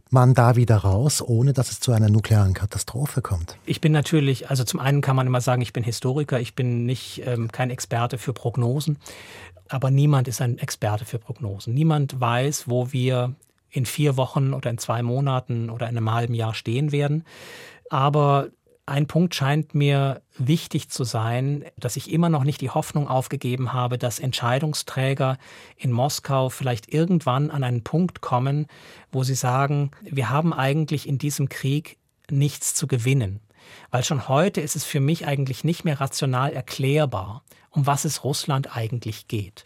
man 0.09 0.33
da 0.33 0.55
wieder 0.55 0.77
raus, 0.77 1.21
ohne 1.21 1.51
dass 1.51 1.71
es 1.71 1.79
zu 1.81 1.91
einer 1.91 2.09
nuklearen 2.09 2.53
Katastrophe 2.53 3.21
kommt? 3.21 3.57
Ich 3.65 3.81
bin 3.81 3.91
natürlich, 3.91 4.49
also 4.49 4.63
zum 4.63 4.79
einen 4.79 5.01
kann 5.01 5.15
man 5.17 5.27
immer 5.27 5.41
sagen, 5.41 5.61
ich 5.61 5.73
bin 5.73 5.83
Historiker, 5.83 6.39
ich 6.39 6.55
bin 6.55 6.85
nicht 6.85 7.23
ähm, 7.25 7.51
kein 7.51 7.69
Experte 7.71 8.17
für 8.17 8.33
Prognosen, 8.33 8.97
aber 9.67 9.89
niemand 9.89 10.27
ist 10.27 10.41
ein 10.41 10.57
Experte 10.57 11.05
für 11.05 11.17
Prognosen. 11.17 11.73
Niemand 11.73 12.19
weiß, 12.19 12.67
wo 12.67 12.91
wir 12.91 13.35
in 13.71 13.85
vier 13.85 14.17
Wochen 14.17 14.53
oder 14.53 14.69
in 14.69 14.77
zwei 14.77 15.01
Monaten 15.01 15.69
oder 15.69 15.89
in 15.89 15.97
einem 15.97 16.11
halben 16.11 16.33
Jahr 16.33 16.53
stehen 16.53 16.91
werden. 16.91 17.23
Aber 17.89 18.49
ein 18.85 19.07
Punkt 19.07 19.33
scheint 19.35 19.73
mir 19.73 20.21
wichtig 20.37 20.89
zu 20.89 21.03
sein, 21.03 21.63
dass 21.77 21.95
ich 21.95 22.11
immer 22.11 22.29
noch 22.29 22.43
nicht 22.43 22.61
die 22.61 22.71
Hoffnung 22.71 23.07
aufgegeben 23.07 23.73
habe, 23.73 23.97
dass 23.97 24.19
Entscheidungsträger 24.19 25.37
in 25.77 25.91
Moskau 25.91 26.49
vielleicht 26.49 26.93
irgendwann 26.93 27.51
an 27.51 27.63
einen 27.63 27.83
Punkt 27.83 28.21
kommen, 28.21 28.67
wo 29.11 29.23
sie 29.23 29.35
sagen, 29.35 29.91
wir 30.01 30.29
haben 30.29 30.51
eigentlich 30.53 31.07
in 31.07 31.17
diesem 31.17 31.47
Krieg 31.47 31.97
nichts 32.29 32.73
zu 32.73 32.87
gewinnen. 32.87 33.39
Weil 33.91 34.03
schon 34.03 34.27
heute 34.27 34.59
ist 34.61 34.75
es 34.75 34.83
für 34.83 34.99
mich 34.99 35.25
eigentlich 35.25 35.63
nicht 35.63 35.85
mehr 35.85 36.01
rational 36.01 36.51
erklärbar, 36.51 37.43
um 37.69 37.85
was 37.85 38.03
es 38.03 38.23
Russland 38.23 38.75
eigentlich 38.75 39.27
geht. 39.27 39.65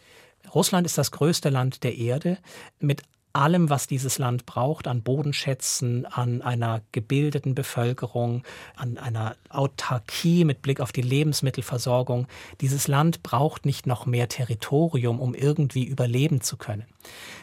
Russland 0.54 0.86
ist 0.86 0.98
das 0.98 1.12
größte 1.12 1.50
Land 1.50 1.84
der 1.84 1.98
Erde 1.98 2.38
mit 2.80 3.02
allem, 3.36 3.69
was 3.69 3.88
dieses 3.88 4.17
Land 4.17 4.45
braucht, 4.45 4.88
an 4.88 5.02
Bodenschätzen, 5.02 6.06
an 6.06 6.41
einer 6.41 6.82
gebildeten 6.91 7.54
Bevölkerung, 7.54 8.43
an 8.76 8.98
einer 8.98 9.36
Autarkie 9.50 10.45
mit 10.45 10.62
Blick 10.62 10.80
auf 10.80 10.91
die 10.91 11.02
Lebensmittelversorgung. 11.02 12.28
Dieses 12.62 12.88
Land 12.88 13.24
braucht 13.24 13.65
nicht 13.65 13.88
noch 13.88 14.06
mehr 14.06 14.30
Territorium, 14.30 15.19
um 15.19 15.34
irgendwie 15.36 15.84
überleben 15.84 16.41
zu 16.41 16.58
können. 16.58 16.86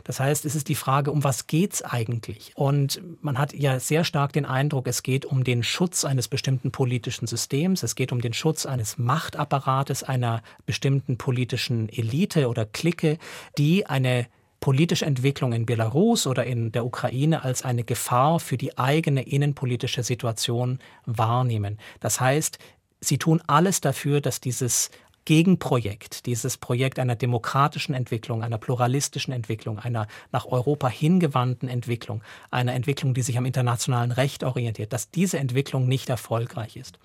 Das 0.04 0.18
heißt, 0.18 0.44
es 0.44 0.54
ist 0.54 0.68
die 0.68 0.74
Frage, 0.74 1.12
um 1.12 1.22
was 1.24 1.46
geht's 1.46 1.82
eigentlich? 1.82 2.52
Und 2.56 3.00
man 3.20 3.38
hat 3.38 3.52
ja 3.52 3.78
sehr 3.78 4.04
stark 4.04 4.32
den 4.32 4.46
Eindruck, 4.46 4.88
es 4.88 5.02
geht 5.02 5.24
um 5.24 5.44
den 5.44 5.62
Schutz 5.62 6.04
eines 6.04 6.26
bestimmten 6.28 6.72
politischen 6.72 7.26
Systems, 7.26 7.82
es 7.82 7.94
geht 7.94 8.12
um 8.12 8.20
den 8.20 8.32
Schutz 8.32 8.66
eines 8.66 8.98
Machtapparates, 8.98 10.02
einer 10.02 10.42
bestimmten 10.66 11.18
politischen 11.18 11.88
Elite 11.88 12.48
oder 12.48 12.64
Clique, 12.64 13.18
die 13.58 13.86
eine 13.86 14.26
politische 14.62 15.04
Entwicklung 15.04 15.52
in 15.52 15.66
Belarus 15.66 16.26
oder 16.26 16.46
in 16.46 16.70
der 16.70 16.86
Ukraine 16.86 17.42
als 17.42 17.64
eine 17.64 17.82
Gefahr 17.82 18.38
für 18.38 18.56
die 18.56 18.78
eigene 18.78 19.24
innenpolitische 19.24 20.04
Situation 20.04 20.78
wahrnehmen. 21.04 21.78
Das 21.98 22.20
heißt, 22.20 22.58
sie 23.00 23.18
tun 23.18 23.42
alles 23.48 23.80
dafür, 23.80 24.20
dass 24.20 24.40
dieses 24.40 24.90
Gegenprojekt, 25.24 26.26
dieses 26.26 26.56
Projekt 26.58 26.98
einer 26.98 27.14
demokratischen 27.14 27.94
Entwicklung, 27.94 28.42
einer 28.42 28.58
pluralistischen 28.58 29.32
Entwicklung, 29.32 29.78
einer 29.78 30.08
nach 30.32 30.46
Europa 30.46 30.88
hingewandten 30.88 31.68
Entwicklung, 31.68 32.22
einer 32.50 32.74
Entwicklung, 32.74 33.14
die 33.14 33.22
sich 33.22 33.38
am 33.38 33.46
internationalen 33.46 34.10
Recht 34.10 34.42
orientiert, 34.42 34.92
dass 34.92 35.10
diese 35.10 35.38
Entwicklung 35.38 35.86
nicht 35.86 36.08
erfolgreich 36.08 36.76
ist. 36.76 36.98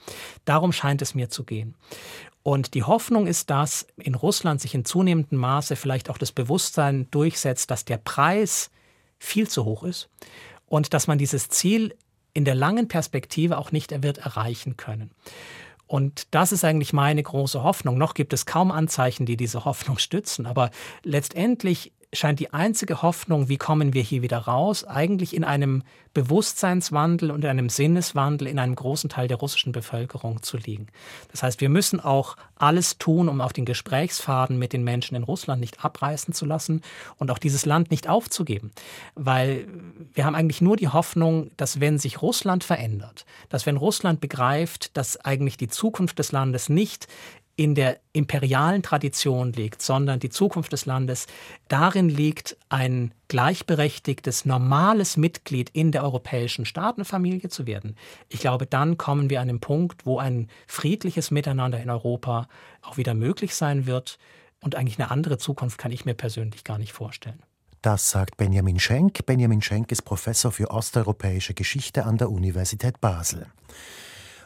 Darum 0.45 0.71
scheint 0.71 1.01
es 1.01 1.13
mir 1.13 1.29
zu 1.29 1.43
gehen. 1.43 1.75
Und 2.41 2.73
die 2.73 2.83
Hoffnung 2.83 3.27
ist, 3.27 3.49
dass 3.49 3.87
in 3.97 4.15
Russland 4.15 4.61
sich 4.61 4.73
in 4.73 4.85
zunehmendem 4.85 5.37
Maße 5.37 5.75
vielleicht 5.75 6.09
auch 6.09 6.17
das 6.17 6.31
Bewusstsein 6.31 7.07
durchsetzt, 7.11 7.69
dass 7.69 7.85
der 7.85 7.97
Preis 7.97 8.71
viel 9.19 9.47
zu 9.47 9.65
hoch 9.65 9.83
ist 9.83 10.09
und 10.65 10.93
dass 10.93 11.07
man 11.07 11.17
dieses 11.17 11.49
Ziel 11.49 11.95
in 12.33 12.45
der 12.45 12.55
langen 12.55 12.87
Perspektive 12.87 13.57
auch 13.57 13.71
nicht 13.71 14.03
wird 14.03 14.19
erreichen 14.19 14.77
können. 14.77 15.11
Und 15.87 16.27
das 16.35 16.51
ist 16.51 16.65
eigentlich 16.65 16.93
meine 16.93 17.23
große 17.23 17.63
Hoffnung. 17.63 17.97
Noch 17.97 18.13
gibt 18.13 18.33
es 18.33 18.45
kaum 18.45 18.71
Anzeichen, 18.71 19.25
die 19.25 19.37
diese 19.37 19.65
Hoffnung 19.65 19.97
stützen, 19.97 20.45
aber 20.45 20.69
letztendlich 21.03 21.93
scheint 22.13 22.39
die 22.39 22.53
einzige 22.53 23.01
Hoffnung, 23.01 23.49
wie 23.49 23.57
kommen 23.57 23.93
wir 23.93 24.01
hier 24.01 24.21
wieder 24.21 24.37
raus, 24.39 24.85
eigentlich 24.85 25.35
in 25.35 25.43
einem 25.43 25.83
Bewusstseinswandel 26.13 27.31
und 27.31 27.43
einem 27.45 27.69
Sinneswandel 27.69 28.47
in 28.47 28.59
einem 28.59 28.75
großen 28.75 29.09
Teil 29.09 29.27
der 29.27 29.37
russischen 29.37 29.73
Bevölkerung 29.73 30.41
zu 30.41 30.57
liegen. 30.57 30.87
Das 31.31 31.43
heißt, 31.43 31.59
wir 31.59 31.69
müssen 31.69 31.99
auch 31.99 32.37
alles 32.55 32.97
tun, 32.97 33.27
um 33.27 33.41
auf 33.41 33.51
den 33.51 33.65
Gesprächsfaden 33.65 34.57
mit 34.57 34.71
den 34.71 34.83
Menschen 34.83 35.15
in 35.15 35.23
Russland 35.23 35.59
nicht 35.59 35.83
abreißen 35.83 36.33
zu 36.33 36.45
lassen 36.45 36.81
und 37.17 37.29
auch 37.29 37.39
dieses 37.39 37.65
Land 37.65 37.91
nicht 37.91 38.07
aufzugeben. 38.07 38.71
Weil 39.15 39.67
wir 40.13 40.25
haben 40.25 40.35
eigentlich 40.35 40.61
nur 40.61 40.77
die 40.77 40.87
Hoffnung, 40.87 41.51
dass 41.57 41.81
wenn 41.81 41.99
sich 41.99 42.21
Russland 42.21 42.63
verändert, 42.63 43.25
dass 43.49 43.65
wenn 43.65 43.77
Russland 43.77 44.21
begreift, 44.21 44.95
dass 44.95 45.17
eigentlich 45.23 45.57
die 45.57 45.67
Zukunft 45.67 46.19
des 46.19 46.31
Landes 46.31 46.69
nicht 46.69 47.07
in 47.57 47.73
der 47.73 47.99
imperialen 48.13 48.83
Tradition 48.83 49.51
liegt, 49.51 49.81
sondern 49.81 50.19
die 50.19 50.29
Zukunft 50.29 50.71
des 50.71 50.85
Landes 50.85 51.25
darin 51.67 52.07
liegt, 52.07 52.55
ein 52.69 53.11
gleichberechtigtes, 53.29 54.45
normales 54.45 55.17
Mitglied 55.17 55.71
in 55.71 55.91
der 55.91 56.03
europäischen 56.03 56.65
Staatenfamilie 56.65 57.49
zu 57.49 57.65
werden. 57.65 57.97
Ich 58.29 58.39
glaube, 58.39 58.67
dann 58.67 58.97
kommen 58.97 59.31
wir 59.31 59.41
an 59.41 59.47
den 59.47 59.59
Punkt, 59.59 60.05
wo 60.05 60.19
ein 60.19 60.49
friedliches 60.67 61.31
Miteinander 61.31 61.81
in 61.81 61.89
Europa 61.89 62.47
auch 62.83 62.97
wieder 62.97 63.15
möglich 63.15 63.55
sein 63.55 63.87
wird. 63.87 64.19
Und 64.61 64.75
eigentlich 64.75 64.99
eine 64.99 65.09
andere 65.09 65.39
Zukunft 65.39 65.79
kann 65.79 65.91
ich 65.91 66.05
mir 66.05 66.13
persönlich 66.13 66.63
gar 66.63 66.77
nicht 66.77 66.93
vorstellen. 66.93 67.41
Das 67.81 68.11
sagt 68.11 68.37
Benjamin 68.37 68.79
Schenk. 68.79 69.25
Benjamin 69.25 69.63
Schenk 69.63 69.91
ist 69.91 70.03
Professor 70.03 70.51
für 70.51 70.69
osteuropäische 70.69 71.55
Geschichte 71.55 72.05
an 72.05 72.17
der 72.17 72.29
Universität 72.29 73.01
Basel. 73.01 73.47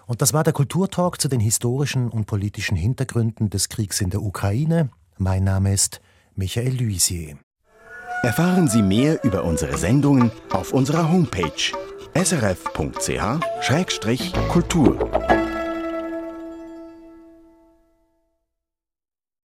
Und 0.05 0.21
das 0.21 0.33
war 0.33 0.43
der 0.43 0.53
Kulturtalk 0.53 1.21
zu 1.21 1.27
den 1.27 1.39
historischen 1.39 2.09
und 2.09 2.25
politischen 2.25 2.75
Hintergründen 2.75 3.49
des 3.49 3.69
Kriegs 3.69 4.01
in 4.01 4.09
der 4.09 4.21
Ukraine. 4.21 4.89
Mein 5.17 5.43
Name 5.43 5.73
ist 5.73 6.01
Michael 6.35 6.81
Luisier. 6.81 7.37
Erfahren 8.23 8.67
Sie 8.67 8.81
mehr 8.81 9.23
über 9.23 9.43
unsere 9.43 9.77
Sendungen 9.77 10.31
auf 10.51 10.73
unserer 10.73 11.11
Homepage 11.11 11.71
srf.ch-kultur. 12.13 12.81